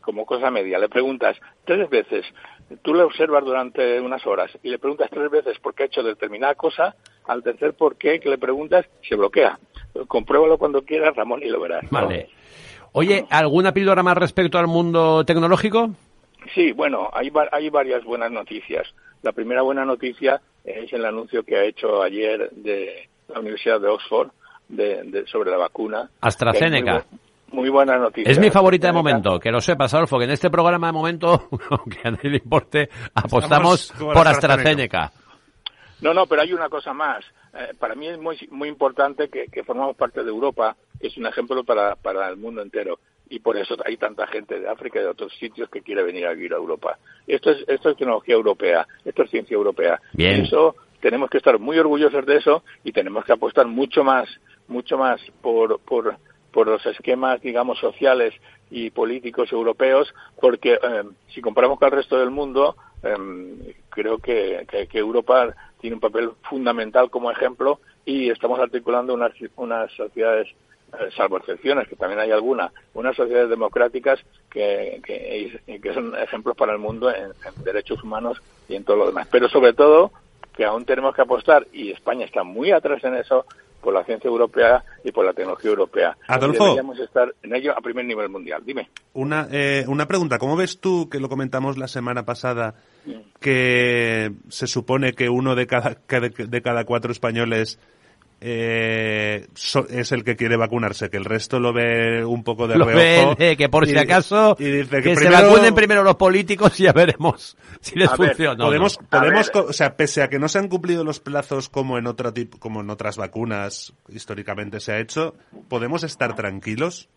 como 0.00 0.26
cosa 0.26 0.50
media, 0.50 0.80
le 0.80 0.88
preguntas 0.88 1.36
tres 1.64 1.88
veces 1.88 2.26
tú 2.82 2.94
le 2.94 3.02
observas 3.02 3.44
durante 3.44 4.00
unas 4.00 4.26
horas 4.26 4.50
y 4.62 4.70
le 4.70 4.78
preguntas 4.78 5.10
tres 5.10 5.30
veces 5.30 5.58
por 5.58 5.74
qué 5.74 5.84
ha 5.84 5.86
hecho 5.86 6.02
determinada 6.02 6.54
cosa, 6.54 6.94
al 7.26 7.42
tercer 7.42 7.74
por 7.74 7.96
qué 7.96 8.20
que 8.20 8.30
le 8.30 8.38
preguntas 8.38 8.86
se 9.06 9.16
bloquea. 9.16 9.58
Compruébalo 10.08 10.58
cuando 10.58 10.82
quieras, 10.82 11.14
Ramón, 11.14 11.42
y 11.42 11.48
lo 11.48 11.60
verás. 11.60 11.84
Vale. 11.90 12.30
Oye, 12.92 13.26
¿alguna 13.30 13.72
píldora 13.72 14.02
más 14.02 14.16
respecto 14.16 14.58
al 14.58 14.66
mundo 14.66 15.24
tecnológico? 15.24 15.90
Sí, 16.54 16.72
bueno, 16.72 17.08
hay, 17.12 17.32
hay 17.50 17.70
varias 17.70 18.04
buenas 18.04 18.30
noticias. 18.30 18.86
La 19.22 19.32
primera 19.32 19.62
buena 19.62 19.84
noticia 19.84 20.40
es 20.64 20.92
el 20.92 21.04
anuncio 21.04 21.42
que 21.42 21.56
ha 21.56 21.64
hecho 21.64 22.02
ayer 22.02 22.50
de 22.50 23.08
la 23.28 23.40
Universidad 23.40 23.80
de 23.80 23.88
Oxford 23.88 24.30
de, 24.68 25.24
sobre 25.26 25.50
la 25.50 25.56
vacuna. 25.56 26.10
AstraZeneca. 26.20 27.04
Muy 27.52 27.68
buena 27.68 27.98
noticia. 27.98 28.30
Es 28.30 28.38
mi 28.38 28.50
favorita 28.50 28.86
de 28.88 28.94
momento, 28.94 29.38
que 29.38 29.50
lo 29.50 29.60
sepas, 29.60 29.92
Adolfo, 29.92 30.18
que 30.18 30.24
en 30.24 30.30
este 30.30 30.50
programa 30.50 30.86
de 30.86 30.92
momento, 30.92 31.48
aunque 31.70 32.00
a 32.04 32.10
nadie 32.10 32.30
le 32.30 32.36
importe, 32.38 32.88
apostamos 33.14 33.92
por 33.98 34.26
AstraZeneca. 34.26 35.12
No, 36.00 36.12
no, 36.12 36.26
pero 36.26 36.42
hay 36.42 36.52
una 36.52 36.68
cosa 36.68 36.92
más. 36.92 37.24
Eh, 37.54 37.74
para 37.78 37.94
mí 37.94 38.08
es 38.08 38.18
muy, 38.18 38.36
muy 38.50 38.68
importante 38.68 39.28
que, 39.28 39.64
formamos 39.64 39.96
parte 39.96 40.22
de 40.22 40.30
Europa, 40.30 40.76
que 41.00 41.08
es 41.08 41.16
un 41.16 41.26
ejemplo 41.26 41.64
para, 41.64 41.96
para 41.96 42.28
el 42.28 42.36
mundo 42.36 42.62
entero. 42.62 42.98
Y 43.28 43.38
por 43.38 43.56
eso 43.56 43.76
hay 43.84 43.96
tanta 43.96 44.26
gente 44.26 44.60
de 44.60 44.68
África 44.68 44.98
y 44.98 45.02
de 45.02 45.08
otros 45.08 45.32
sitios 45.38 45.70
que 45.70 45.80
quiere 45.82 46.02
venir 46.02 46.26
a 46.26 46.34
vivir 46.34 46.52
a 46.52 46.56
Europa. 46.56 46.98
Esto 47.26 47.50
es, 47.50 47.64
esto 47.66 47.90
es 47.90 47.96
tecnología 47.96 48.34
europea, 48.34 48.86
esto 49.04 49.22
es 49.22 49.30
ciencia 49.30 49.54
europea. 49.54 50.00
Bien. 50.12 50.42
eso 50.42 50.76
tenemos 51.00 51.30
que 51.30 51.38
estar 51.38 51.58
muy 51.58 51.78
orgullosos 51.78 52.26
de 52.26 52.36
eso 52.36 52.62
y 52.84 52.92
tenemos 52.92 53.24
que 53.24 53.32
apostar 53.32 53.66
mucho 53.66 54.04
más, 54.04 54.28
mucho 54.68 54.98
más 54.98 55.20
por, 55.40 55.80
por 55.80 56.16
por 56.52 56.68
los 56.68 56.84
esquemas, 56.86 57.40
digamos, 57.40 57.78
sociales 57.78 58.34
y 58.70 58.90
políticos 58.90 59.50
europeos, 59.50 60.14
porque 60.40 60.74
eh, 60.74 61.02
si 61.34 61.40
comparamos 61.40 61.78
con 61.78 61.86
el 61.86 61.96
resto 61.96 62.18
del 62.18 62.30
mundo, 62.30 62.76
eh, 63.02 63.74
creo 63.92 64.18
que, 64.18 64.66
que, 64.68 64.98
Europa 64.98 65.54
tiene 65.80 65.94
un 65.94 66.00
papel 66.00 66.30
fundamental 66.48 67.10
como 67.10 67.30
ejemplo 67.30 67.80
y 68.04 68.30
estamos 68.30 68.58
articulando 68.58 69.14
unas, 69.14 69.32
unas 69.56 69.92
sociedades, 69.92 70.48
eh, 70.92 71.10
salvo 71.16 71.38
excepciones, 71.38 71.88
que 71.88 71.96
también 71.96 72.20
hay 72.20 72.30
alguna, 72.30 72.72
unas 72.94 73.14
sociedades 73.14 73.50
democráticas 73.50 74.20
que, 74.50 75.00
que, 75.04 75.80
que 75.80 75.94
son 75.94 76.16
ejemplos 76.16 76.56
para 76.56 76.72
el 76.72 76.78
mundo 76.78 77.10
en, 77.10 77.26
en 77.26 77.64
derechos 77.64 78.02
humanos 78.02 78.42
y 78.68 78.76
en 78.76 78.84
todo 78.84 78.96
lo 78.96 79.06
demás. 79.06 79.28
Pero 79.30 79.48
sobre 79.48 79.72
todo, 79.72 80.12
que 80.56 80.64
aún 80.64 80.84
tenemos 80.84 81.14
que 81.14 81.22
apostar, 81.22 81.66
y 81.72 81.90
España 81.90 82.24
está 82.24 82.42
muy 82.42 82.72
atrás 82.72 83.04
en 83.04 83.14
eso, 83.16 83.44
por 83.82 83.92
la 83.92 84.04
ciencia 84.04 84.28
europea 84.28 84.82
y 85.04 85.10
por 85.10 85.26
la 85.26 85.32
tecnología 85.32 85.70
europea. 85.70 86.16
Adolfo. 86.28 86.64
Deberíamos 86.64 86.98
estar 87.00 87.34
en 87.42 87.54
ello 87.54 87.76
a 87.76 87.80
primer 87.80 88.04
nivel 88.04 88.28
mundial. 88.28 88.62
Dime. 88.64 88.88
Una, 89.12 89.48
eh, 89.50 89.84
una 89.88 90.06
pregunta. 90.06 90.38
¿Cómo 90.38 90.56
ves 90.56 90.80
tú, 90.80 91.08
que 91.10 91.18
lo 91.18 91.28
comentamos 91.28 91.76
la 91.76 91.88
semana 91.88 92.24
pasada, 92.24 92.76
que 93.40 94.32
se 94.48 94.66
supone 94.66 95.12
que 95.12 95.28
uno 95.28 95.54
de 95.54 95.66
cada, 95.66 95.98
de 96.08 96.62
cada 96.62 96.84
cuatro 96.84 97.12
españoles 97.12 97.78
eh, 98.44 99.46
es 99.90 100.10
el 100.10 100.24
que 100.24 100.34
quiere 100.34 100.56
vacunarse, 100.56 101.10
que 101.10 101.16
el 101.16 101.24
resto 101.24 101.60
lo 101.60 101.72
ve 101.72 102.24
un 102.24 102.42
poco 102.42 102.66
de 102.66 102.76
lo 102.76 102.86
reojo. 102.86 103.36
Ve, 103.36 103.56
que 103.56 103.68
por 103.68 103.86
si 103.86 103.96
acaso 103.96 104.56
que, 104.56 104.84
se 104.84 105.30
vacunen 105.30 105.72
primero 105.76 106.02
los 106.02 106.16
políticos 106.16 106.78
y 106.80 106.84
ya 106.84 106.92
veremos 106.92 107.56
si 107.80 107.96
les 107.96 108.10
funciona. 108.10 108.64
podemos, 108.64 108.98
podemos, 109.08 109.48
o 109.54 109.72
sea, 109.72 109.96
pese 109.96 110.22
a 110.22 110.28
que 110.28 110.40
no 110.40 110.48
se 110.48 110.58
han 110.58 110.66
cumplido 110.66 111.04
los 111.04 111.20
plazos 111.20 111.68
como 111.68 111.98
en 111.98 112.08
otro 112.08 112.32
tipo, 112.32 112.58
como 112.58 112.80
en 112.80 112.90
otras 112.90 113.16
vacunas 113.16 113.92
históricamente 114.08 114.80
se 114.80 114.90
ha 114.90 114.98
hecho, 114.98 115.36
podemos 115.68 116.02
estar 116.02 116.34
tranquilos. 116.34 117.08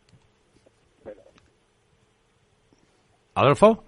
Adolfo 3.34 3.84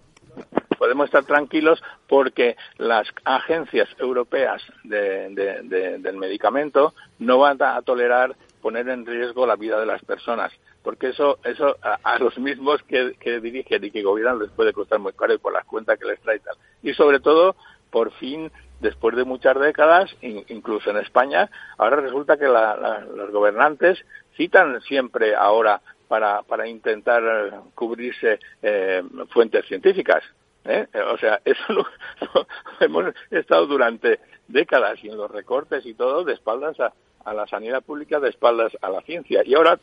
podemos 0.87 1.07
estar 1.07 1.25
tranquilos 1.25 1.83
porque 2.07 2.55
las 2.77 3.09
agencias 3.25 3.89
europeas 3.99 4.63
del 4.85 6.15
medicamento 6.17 6.93
no 7.19 7.39
van 7.39 7.61
a 7.61 7.81
tolerar 7.81 8.37
poner 8.61 8.87
en 8.87 9.05
riesgo 9.05 9.45
la 9.45 9.57
vida 9.57 9.77
de 9.81 9.85
las 9.85 10.01
personas, 10.05 10.53
porque 10.83 11.09
eso, 11.09 11.39
eso 11.43 11.75
a, 11.81 12.17
los 12.19 12.37
mismos 12.37 12.81
que, 12.83 13.41
dirigen 13.41 13.83
y 13.83 13.91
que 13.91 14.01
gobiernan 14.01 14.39
les 14.39 14.49
puede 14.51 14.71
costar 14.71 14.99
muy 14.99 15.11
caro 15.11 15.33
y 15.33 15.39
por 15.39 15.51
las 15.51 15.65
cuentas 15.65 15.99
que 15.99 16.05
les 16.05 16.21
trae 16.21 16.39
tal. 16.39 16.55
Y 16.81 16.93
sobre 16.93 17.19
todo, 17.19 17.57
por 17.91 18.13
fin, 18.13 18.49
después 18.79 19.13
de 19.17 19.25
muchas 19.25 19.59
décadas, 19.59 20.09
incluso 20.21 20.89
en 20.89 20.97
España, 20.97 21.49
ahora 21.77 21.97
resulta 21.97 22.37
que 22.37 22.47
los 22.47 23.31
gobernantes 23.31 23.99
citan 24.37 24.79
siempre 24.83 25.35
ahora 25.35 25.81
para, 26.07 26.43
para 26.43 26.65
intentar 26.65 27.63
cubrirse 27.75 28.39
eh, 28.61 29.03
fuentes 29.33 29.65
científicas. 29.65 30.23
¿Eh? 30.67 30.87
O 31.11 31.17
sea, 31.17 31.41
eso 31.45 31.73
lo, 31.73 31.85
hemos 32.79 33.13
estado 33.31 33.67
durante 33.67 34.19
décadas 34.47 35.03
y 35.03 35.09
en 35.09 35.17
los 35.17 35.29
recortes 35.29 35.85
y 35.85 35.93
todo 35.93 36.23
de 36.23 36.33
espaldas 36.33 36.79
a, 36.79 36.93
a 37.27 37.33
la 37.33 37.45
sanidad 37.45 37.83
pública 37.83 38.21
de 38.21 38.29
espaldas 38.29 38.71
a 38.81 38.89
la 38.89 39.01
ciencia. 39.01 39.41
Y 39.45 39.53
ahora, 39.53 39.77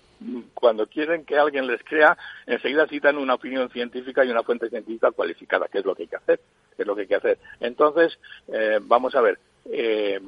cuando 0.55 0.87
quieren 0.87 1.27
que 1.27 1.37
alguien 1.37 1.67
les 1.67 1.85
crea, 1.85 2.17
enseguida 2.47 2.87
citan 2.87 3.19
una 3.19 3.35
opinión 3.35 3.69
científica 3.69 4.25
y 4.25 4.31
una 4.31 4.43
fuente 4.43 4.71
científica 4.71 5.11
cualificada, 5.11 5.69
que 5.69 5.81
es 5.81 5.85
lo 5.85 5.95
que 5.95 6.05
hay 6.05 6.09
que 6.09 6.17
hacer. 6.17 6.41
es 6.79 6.87
lo 6.87 6.95
que 6.95 7.03
hay 7.03 7.07
que 7.07 7.17
hacer. 7.17 7.39
Entonces, 7.61 8.19
eh, 8.49 8.79
vamos 8.81 9.15
a 9.15 9.21
ver. 9.21 9.39
Eh, 9.67 10.21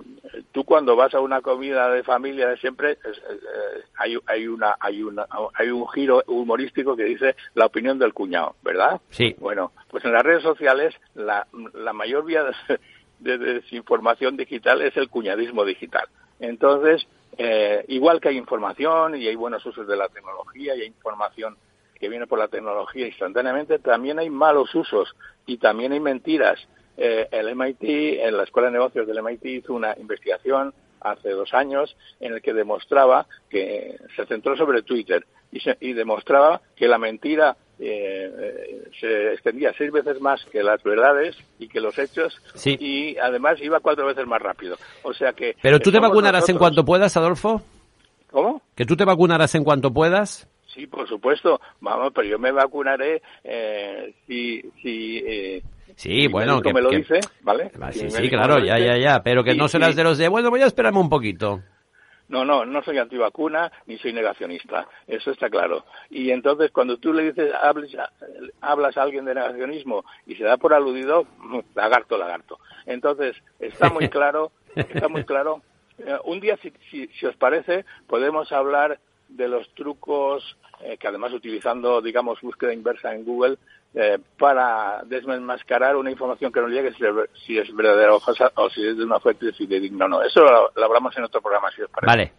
tú 0.53 0.65
cuando 0.65 0.95
vas 0.97 1.15
a 1.15 1.21
una 1.21 1.41
comida 1.41 1.91
de 1.91 2.03
familia 2.03 2.49
de 2.49 2.57
siempre 2.57 2.93
eh, 2.93 2.99
hay, 3.99 4.17
hay 4.27 4.49
una 4.49 4.77
hay 4.81 5.03
una 5.03 5.27
hay 5.53 5.69
un 5.69 5.87
giro 5.89 6.23
humorístico 6.27 6.97
que 6.97 7.05
dice 7.05 7.37
la 7.55 7.67
opinión 7.67 7.99
del 7.99 8.15
cuñado 8.15 8.57
verdad 8.63 8.99
sí 9.11 9.37
bueno 9.39 9.73
pues 9.97 10.05
en 10.05 10.13
las 10.13 10.23
redes 10.23 10.43
sociales 10.43 10.95
la, 11.15 11.47
la 11.73 11.93
mayor 11.93 12.25
vía 12.25 12.45
de, 12.45 13.39
de 13.39 13.39
desinformación 13.39 14.37
digital 14.37 14.83
es 14.83 14.97
el 14.97 15.09
cuñadismo 15.09 15.65
digital 15.65 16.07
entonces, 16.41 17.07
eh, 17.39 17.85
igual 17.89 18.21
que 18.21 18.29
hay 18.29 18.37
información 18.37 19.17
y 19.17 19.27
hay 19.27 19.37
buenos 19.37 19.65
usos 19.65 19.87
de 19.87 19.97
la 19.97 20.09
tecnología 20.09 20.77
y 20.77 20.83
hay 20.83 20.87
información 20.87 21.57
que 21.99 22.09
viene 22.09 22.27
por 22.27 22.39
la 22.39 22.49
tecnología 22.49 23.07
instantáneamente, 23.07 23.79
también 23.79 24.19
hay 24.19 24.29
malos 24.29 24.75
usos 24.75 25.15
y 25.47 25.57
también 25.57 25.93
hay 25.93 26.01
mentiras. 26.01 26.59
Eh, 26.99 27.29
el 27.31 27.55
MIT, 27.55 27.83
en 27.83 28.37
la 28.37 28.45
Escuela 28.45 28.69
de 28.69 28.73
Negocios 28.73 29.07
del 29.07 29.23
MIT 29.23 29.45
hizo 29.47 29.75
una 29.75 29.95
investigación 29.99 30.75
hace 31.01 31.31
dos 31.31 31.53
años 31.55 31.97
en 32.21 32.35
el 32.35 32.43
que 32.43 32.53
demostraba 32.53 33.27
que 33.49 33.97
se 34.15 34.27
centró 34.27 34.57
sobre 34.57 34.83
Twitter 34.83 35.27
y, 35.53 35.61
y 35.81 35.93
demostraba 35.93 36.61
que 36.75 36.89
la 36.89 36.99
mentira 36.99 37.57
eh, 37.79 38.89
se 38.99 39.33
extendía 39.35 39.73
seis 39.77 39.93
veces 39.93 40.21
más 40.21 40.45
que 40.47 40.63
las 40.63 40.83
verdades 40.83 41.37
y 41.59 41.69
que 41.69 41.81
los 41.81 41.99
hechos 41.99 42.41
y 42.65 43.17
además 43.19 43.61
iba 43.61 43.81
cuatro 43.81 44.07
veces 44.07 44.27
más 44.27 44.41
rápido. 44.41 44.77
O 45.03 45.13
sea 45.13 45.33
que. 45.33 45.57
Pero 45.63 45.79
tú 45.81 45.93
te 45.93 46.01
vacunarás 46.01 46.49
en 46.49 46.59
cuanto 46.59 46.85
puedas, 46.85 47.17
Adolfo. 47.17 47.63
¿Cómo? 48.31 48.63
Que 48.75 48.85
tú 48.85 48.97
te 48.97 49.05
vacunarás 49.05 49.55
en 49.55 49.65
cuanto 49.65 49.93
puedas. 49.93 50.49
Sí, 50.75 50.87
por 50.87 51.09
supuesto. 51.09 51.61
Vamos, 51.81 52.13
pero 52.15 52.29
yo 52.29 52.39
me 52.39 52.53
vacunaré 52.53 53.23
eh, 53.45 54.15
si 54.27 54.63
si 54.83 55.19
eh, 55.27 55.63
Sí, 55.97 56.29
bueno, 56.29 56.61
que 56.61 56.75
me 56.75 56.83
lo 56.83 56.91
dice, 56.91 57.21
¿vale? 57.43 57.71
Sí, 57.93 58.11
sí, 58.11 58.29
claro, 58.29 58.59
ya, 58.59 58.79
ya, 58.79 58.99
ya, 58.99 59.23
pero 59.23 59.43
que 59.43 59.55
no 59.55 59.67
serás 59.67 59.97
de 59.97 60.05
los 60.05 60.19
de, 60.19 60.29
bueno, 60.29 60.51
voy 60.51 60.61
a 60.61 60.67
esperarme 60.67 60.99
un 60.99 61.09
poquito. 61.09 61.63
No, 62.29 62.45
no, 62.45 62.65
no 62.65 62.83
soy 62.83 62.99
antivacuna 62.99 63.71
ni 63.87 63.99
soy 63.99 64.13
negacionista, 64.13 64.89
eso 65.07 65.31
está 65.31 65.49
claro. 65.49 65.85
Y 66.11 66.31
entonces 66.31 66.73
cuando 66.73 66.97
tú 66.97 67.13
le 67.13 67.33
dices, 67.33 67.53
hablas 68.61 68.97
a 68.97 69.03
alguien 69.03 69.25
de 69.25 69.35
negacionismo 69.35 70.05
y 70.27 70.35
se 70.35 70.45
da 70.45 70.57
por 70.57 70.75
aludido, 70.75 71.27
lagarto, 71.75 72.19
lagarto. 72.19 72.59
Entonces 72.85 73.37
está 73.61 73.91
muy 73.91 74.09
claro, 74.09 74.51
está 74.75 75.09
muy 75.09 75.25
claro. 75.25 75.63
Eh, 75.99 76.17
un 76.25 76.41
día, 76.41 76.59
si, 76.63 76.73
si, 76.91 77.27
os 77.27 77.37
parece, 77.37 77.85
podemos 78.07 78.53
hablar 78.53 78.99
de 79.29 79.49
los 79.49 79.69
trucos 79.75 80.57
eh, 80.81 80.99
que 80.99 81.09
además 81.09 81.33
utilizando, 81.33 82.03
digamos, 82.03 82.41
búsqueda 82.41 82.73
inversa 82.73 83.15
en 83.15 83.25
Google, 83.25 83.57
eh, 83.99 84.19
para 84.39 85.01
desmascarar 85.07 85.97
una 85.97 86.11
información 86.11 86.53
que 86.53 86.61
nos 86.61 86.71
llegue 86.71 86.93
si 87.47 87.57
es 87.57 87.75
verdadera 87.75 88.13
o 88.13 88.21
falsa 88.21 88.53
o 88.55 88.69
si 88.69 88.87
es 88.87 88.95
de 88.95 89.05
una 89.05 89.19
fuente 89.19 89.51
fidedigna 89.55 90.05
o 90.05 90.09
no. 90.09 90.23
Eso 90.23 90.43
lo, 90.43 90.85
hablamos 90.85 91.17
en 91.17 91.25
otro 91.25 91.41
programa, 91.41 91.71
si 91.75 91.81
os 91.81 91.89
parece. 91.89 92.07
Vale. 92.07 92.33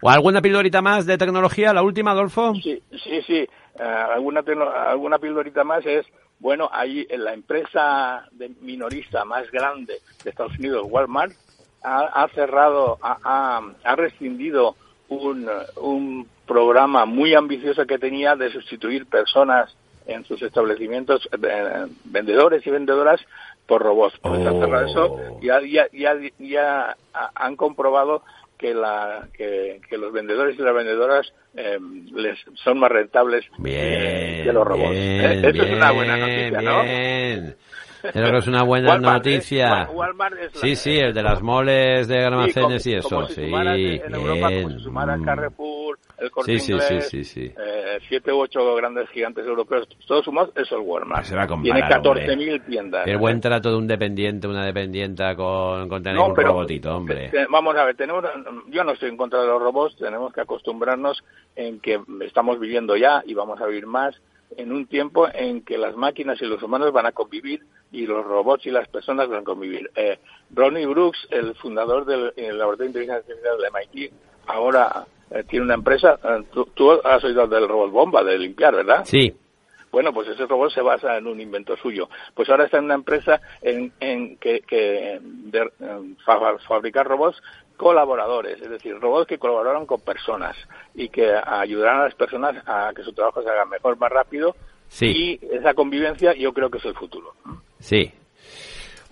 ¿O 0.00 0.08
alguna 0.08 0.40
pildorita 0.40 0.80
más 0.80 1.04
de 1.04 1.18
tecnología, 1.18 1.74
la 1.74 1.82
última, 1.82 2.12
Adolfo? 2.12 2.54
Sí, 2.54 2.82
sí, 2.92 3.20
sí. 3.26 3.46
Eh, 3.78 3.82
alguna, 3.82 4.42
alguna 4.88 5.18
pildorita 5.18 5.64
más 5.64 5.84
es, 5.84 6.06
bueno, 6.38 6.70
ahí 6.72 7.06
en 7.10 7.24
la 7.24 7.34
empresa 7.34 8.26
de 8.32 8.48
minorista 8.62 9.26
más 9.26 9.50
grande 9.50 9.98
de 10.24 10.30
Estados 10.30 10.58
Unidos, 10.58 10.86
Walmart, 10.88 11.34
ha, 11.82 12.26
cerrado, 12.34 12.98
ha, 13.02 13.60
ha 13.84 13.96
rescindido 13.96 14.76
un, 15.10 15.46
un 15.76 16.26
programa 16.46 17.04
muy 17.04 17.34
ambicioso 17.34 17.86
que 17.86 17.98
tenía 17.98 18.34
de 18.34 18.50
sustituir 18.50 19.04
personas 19.04 19.76
en 20.06 20.24
sus 20.24 20.42
establecimientos 20.42 21.28
eh, 21.32 21.86
vendedores 22.04 22.66
y 22.66 22.70
vendedoras 22.70 23.20
por 23.66 23.82
robots. 23.82 24.18
Por 24.18 24.32
oh. 24.32 24.80
eso 24.80 25.38
ya, 25.40 25.60
ya, 25.60 25.86
ya, 25.92 26.14
ya 26.38 26.96
han 27.34 27.56
comprobado 27.56 28.22
que, 28.58 28.74
la, 28.74 29.28
que, 29.32 29.80
que, 29.88 29.96
los 29.96 30.12
vendedores 30.12 30.58
y 30.58 30.62
las 30.62 30.74
vendedoras 30.74 31.32
eh, 31.56 31.78
les 32.12 32.38
son 32.62 32.78
más 32.78 32.90
rentables 32.90 33.46
eh, 33.64 34.42
que 34.44 34.52
los 34.52 34.66
robots. 34.66 34.90
Bien, 34.90 35.44
Eso 35.44 35.62
es 35.62 35.72
una 35.72 35.92
buena 35.92 36.16
noticia, 36.16 36.60
¿no? 36.60 36.82
Creo 38.02 38.30
que 38.32 38.38
es 38.38 38.46
una 38.46 38.62
buena 38.62 38.98
noticia. 38.98 39.88
sí, 40.54 40.76
sí, 40.76 40.98
el 40.98 41.14
de 41.14 41.22
las 41.22 41.42
moles 41.42 42.08
de 42.08 42.24
almacenes 42.24 42.86
y 42.86 42.94
eso. 42.94 43.26
sí, 43.28 43.42
en 43.44 44.14
Europa, 44.14 44.48
como 44.48 44.70
si 44.70 44.84
sumara 44.84 45.16
mm. 45.16 45.24
Carrefour, 45.24 45.98
el 46.20 46.30
Corte 46.30 46.58
sí, 46.58 46.72
Inglés, 46.72 47.08
sí, 47.08 47.24
sí, 47.24 47.24
sí, 47.24 47.54
eh, 47.58 47.98
siete 48.08 48.32
u 48.32 48.40
ocho 48.40 48.74
grandes 48.74 49.08
gigantes 49.08 49.46
europeos, 49.46 49.88
todos 50.06 50.24
sumados, 50.24 50.52
eso 50.54 50.78
es 50.78 50.86
Walmart. 50.86 51.24
Se 51.24 51.34
va 51.34 51.44
a 51.44 51.46
Tiene 51.46 51.80
14.000 51.80 52.66
tiendas. 52.66 53.06
El 53.06 53.16
buen 53.16 53.40
trato 53.40 53.70
de 53.70 53.76
un 53.76 53.86
dependiente, 53.86 54.46
una 54.46 54.64
dependienta 54.64 55.34
con, 55.34 55.88
con 55.88 56.02
tener 56.02 56.18
un 56.18 56.36
robotito, 56.36 56.94
hombre. 56.94 57.30
Vamos 57.48 57.74
a 57.76 57.84
ver, 57.84 57.96
tenemos, 57.96 58.24
yo 58.68 58.84
no 58.84 58.92
estoy 58.92 59.08
en 59.08 59.16
contra 59.16 59.40
de 59.40 59.46
los 59.46 59.60
robots, 59.60 59.96
tenemos 59.96 60.32
que 60.32 60.42
acostumbrarnos 60.42 61.24
en 61.56 61.80
que 61.80 62.00
estamos 62.20 62.60
viviendo 62.60 62.96
ya 62.96 63.22
y 63.24 63.34
vamos 63.34 63.60
a 63.60 63.66
vivir 63.66 63.86
más 63.86 64.14
en 64.56 64.72
un 64.72 64.86
tiempo 64.86 65.28
en 65.32 65.62
que 65.62 65.78
las 65.78 65.96
máquinas 65.96 66.40
y 66.42 66.46
los 66.46 66.62
humanos 66.62 66.92
van 66.92 67.06
a 67.06 67.12
convivir 67.12 67.64
y 67.92 68.06
los 68.06 68.24
robots 68.24 68.66
y 68.66 68.70
las 68.70 68.88
personas 68.88 69.28
van 69.28 69.40
a 69.40 69.44
convivir. 69.44 69.90
Eh, 69.94 70.18
Ronnie 70.52 70.86
Brooks, 70.86 71.28
el 71.30 71.54
fundador 71.54 72.04
del 72.04 72.58
Laboratorio 72.58 72.76
de 72.76 72.86
Inteligencia 72.86 73.16
Artificial 73.16 73.56
del 73.58 73.70
MIT, 73.72 74.12
ahora 74.46 75.06
eh, 75.30 75.44
tiene 75.48 75.64
una 75.64 75.74
empresa. 75.74 76.18
Eh, 76.22 76.44
tú, 76.74 76.90
has 77.04 77.22
oído 77.24 77.46
del 77.46 77.68
robot 77.68 77.90
bomba, 77.90 78.24
de 78.24 78.38
limpiar, 78.38 78.74
¿verdad? 78.74 79.04
Sí. 79.04 79.34
Bueno, 79.90 80.12
pues 80.12 80.28
ese 80.28 80.46
robot 80.46 80.70
se 80.72 80.82
basa 80.82 81.16
en 81.16 81.26
un 81.26 81.40
invento 81.40 81.76
suyo. 81.76 82.08
Pues 82.34 82.48
ahora 82.48 82.64
está 82.64 82.78
en 82.78 82.84
una 82.84 82.94
empresa 82.94 83.40
en, 83.60 83.92
en 83.98 84.36
que, 84.36 84.60
que 84.60 85.18
de, 85.20 85.70
fabricar 86.66 87.06
robots 87.06 87.42
colaboradores, 87.76 88.60
es 88.60 88.70
decir, 88.70 89.00
robots 89.00 89.26
que 89.26 89.38
colaboraron 89.38 89.86
con 89.86 90.00
personas 90.02 90.54
y 90.94 91.08
que 91.08 91.32
ayudarán 91.34 92.00
a 92.00 92.04
las 92.04 92.14
personas 92.14 92.62
a 92.66 92.92
que 92.94 93.02
su 93.02 93.12
trabajo 93.12 93.42
se 93.42 93.48
haga 93.48 93.64
mejor, 93.64 93.98
más 93.98 94.12
rápido. 94.12 94.54
Sí. 94.88 95.06
Y 95.06 95.54
esa 95.54 95.74
convivencia 95.74 96.34
yo 96.34 96.52
creo 96.52 96.70
que 96.70 96.78
es 96.78 96.84
el 96.84 96.94
futuro. 96.94 97.32
Sí, 97.78 98.12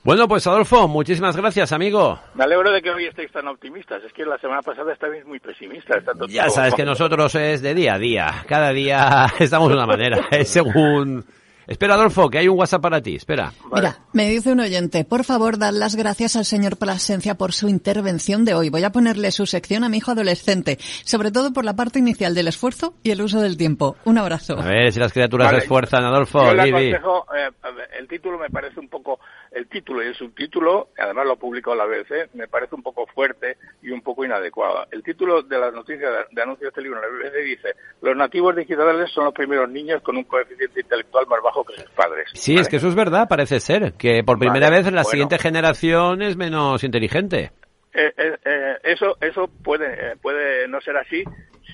bueno, 0.05 0.29
pues 0.29 0.47
Adolfo, 0.47 0.89
muchísimas 0.89 1.37
gracias, 1.37 1.73
amigo. 1.73 2.19
Me 2.35 2.45
alegro 2.45 2.71
de 2.71 2.81
que 2.83 2.91
hoy 2.91 3.07
estéis 3.07 3.31
tan 3.33 3.47
optimistas. 3.49 4.03
Es 4.05 4.13
que 4.13 4.25
la 4.25 4.39
semana 4.39 4.63
pasada 4.63 4.93
estabais 4.93 5.25
muy 5.27 5.41
pesimistas. 5.41 6.03
ya 6.29 6.49
sabes 6.51 6.75
que 6.75 6.85
nosotros 6.85 7.35
es 7.35 7.63
de 7.63 7.75
día 7.75 7.95
a 7.95 7.99
día. 7.99 8.45
Cada 8.47 8.73
día 8.73 9.27
estamos 9.39 9.69
de 9.69 9.75
una 9.75 9.87
manera. 9.87 10.19
Es 10.31 10.49
según 10.51 11.25
Espera, 11.69 11.95
Adolfo, 11.95 12.31
que 12.31 12.39
hay 12.39 12.49
un 12.49 12.59
WhatsApp 12.59 12.81
para 12.81 13.03
ti. 13.03 13.17
Espera. 13.17 13.53
Mira, 13.71 13.99
me 14.15 14.31
dice 14.31 14.53
un 14.53 14.61
oyente, 14.61 15.05
por 15.05 15.25
favor, 15.25 15.59
dad 15.59 15.75
las 15.75 15.97
gracias 15.97 16.35
al 16.35 16.47
señor 16.47 16.79
Plasencia 16.79 17.35
por 17.35 17.53
su 17.53 17.69
intervención 17.69 18.47
de 18.47 18.55
hoy. 18.55 18.71
Voy 18.71 18.85
a 18.85 18.91
ponerle 18.91 19.31
su 19.33 19.45
sección 19.45 19.85
a 19.85 19.91
mi 19.91 19.99
hijo 19.99 20.13
adolescente, 20.13 20.79
sobre 20.81 21.31
todo 21.31 21.53
por 21.53 21.67
la 21.67 21.77
parte 21.77 21.99
inicial 21.99 22.35
del 22.35 22.49
esfuerzo 22.49 22.95
y 23.03 23.11
el 23.11 23.21
uso 23.21 23.43
del 23.43 23.59
tiempo. 23.59 23.97
Un 24.07 24.17
abrazo. 24.17 24.59
A 24.59 24.65
ver 24.65 24.91
si 24.93 24.99
las 24.99 25.13
criaturas 25.13 25.51
se 25.51 25.57
esfuerzan, 25.59 26.05
Adolfo. 26.05 26.43
Yo 26.43 26.55
le 26.55 26.63
aconsejo, 26.63 27.27
eh, 27.37 27.51
el 27.99 28.09
título 28.09 28.39
me 28.39 28.49
parece 28.49 28.81
un 28.81 28.89
poco, 28.89 29.21
el 29.59 29.69
título 29.69 30.03
y 30.03 30.07
el 30.07 30.15
subtítulo, 30.15 30.89
además 30.97 31.27
lo 31.27 31.37
publicó 31.37 31.75
la 31.75 31.85
BBC, 31.85 32.33
me 32.35 32.47
parece 32.47 32.77
un 32.77 32.83
poco 32.83 33.07
fuerte 33.07 33.57
y 33.83 33.91
un 33.91 34.01
poco 34.03 34.25
inadecuado. 34.25 34.87
El 34.91 35.03
título 35.03 35.43
de 35.43 35.59
las 35.59 35.75
noticias 35.75 36.11
de, 36.31 36.43
anuncios 36.43 36.63
de 36.63 36.69
este 36.69 36.83
libro 36.83 36.99
en 36.99 37.03
la 37.03 37.29
BBC 37.29 37.45
dice, 37.45 37.75
los 38.01 38.17
nativos 38.17 38.55
digitales 38.55 39.11
son 39.11 39.25
los 39.25 39.35
primeros 39.35 39.69
niños 39.69 40.01
con 40.03 40.17
un 40.17 40.25
coeficiente 40.25 40.81
intelectual 40.81 41.27
más 41.27 41.43
bajo 41.43 41.65
que 41.65 41.75
sus 41.75 41.91
padres. 41.91 42.29
Sí, 42.35 42.57
es 42.57 42.69
que 42.69 42.77
eso 42.77 42.89
es 42.89 42.95
verdad, 42.95 43.29
parece 43.29 43.59
ser, 43.59 43.95
que 43.95 44.23
por 44.23 44.39
primera 44.39 44.71
vez 44.71 44.91
la 44.93 45.05
siguiente 45.05 45.39
generación 45.39 46.23
es 46.23 46.37
menos 46.37 46.85
inteligente. 46.85 47.51
Eh, 47.93 48.13
eh, 48.17 48.37
eh, 48.45 48.77
eso 48.85 49.17
eso 49.21 49.49
puede 49.65 50.15
puede 50.19 50.69
no 50.69 50.81
ser 50.81 50.97
así 50.99 51.25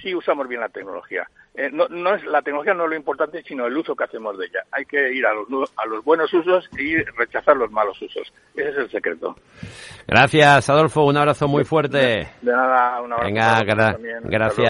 si 0.01 0.15
usamos 0.15 0.49
bien 0.49 0.61
la 0.61 0.71
tecnología. 0.71 1.29
No, 1.73 1.87
no 1.89 2.15
es 2.15 2.25
la 2.25 2.43
tecnología 2.43 2.75
no 2.75 2.85
es 2.85 2.91
lo 2.91 2.97
importante, 2.97 3.43
sino 3.45 3.67
el 3.67 3.77
uso 3.77 3.95
que 3.95 4.05
hacemos 4.05 4.37
de 4.39 4.47
ella. 4.47 4.61
Hay 4.73 4.85
que 4.85 5.13
ir 5.13 5.25
a 5.25 5.33
los, 5.35 5.73
a 5.77 5.87
los 5.87 6.05
buenos 6.05 6.33
usos 6.35 6.69
y 6.77 6.97
rechazar 7.17 7.57
los 7.57 7.71
malos 7.71 8.01
usos. 8.03 8.33
Ese 8.55 8.71
es 8.71 8.77
el 8.77 8.91
secreto. 8.91 9.37
Gracias, 10.07 10.69
Adolfo. 10.69 11.05
Un 11.05 11.17
abrazo 11.17 11.47
muy 11.47 11.65
fuerte. 11.65 11.99
De, 11.99 12.29
nada, 12.43 13.01
un 13.01 13.13
abrazo. 13.13 13.25
Venga, 13.25 13.63
gracias. 14.25 14.69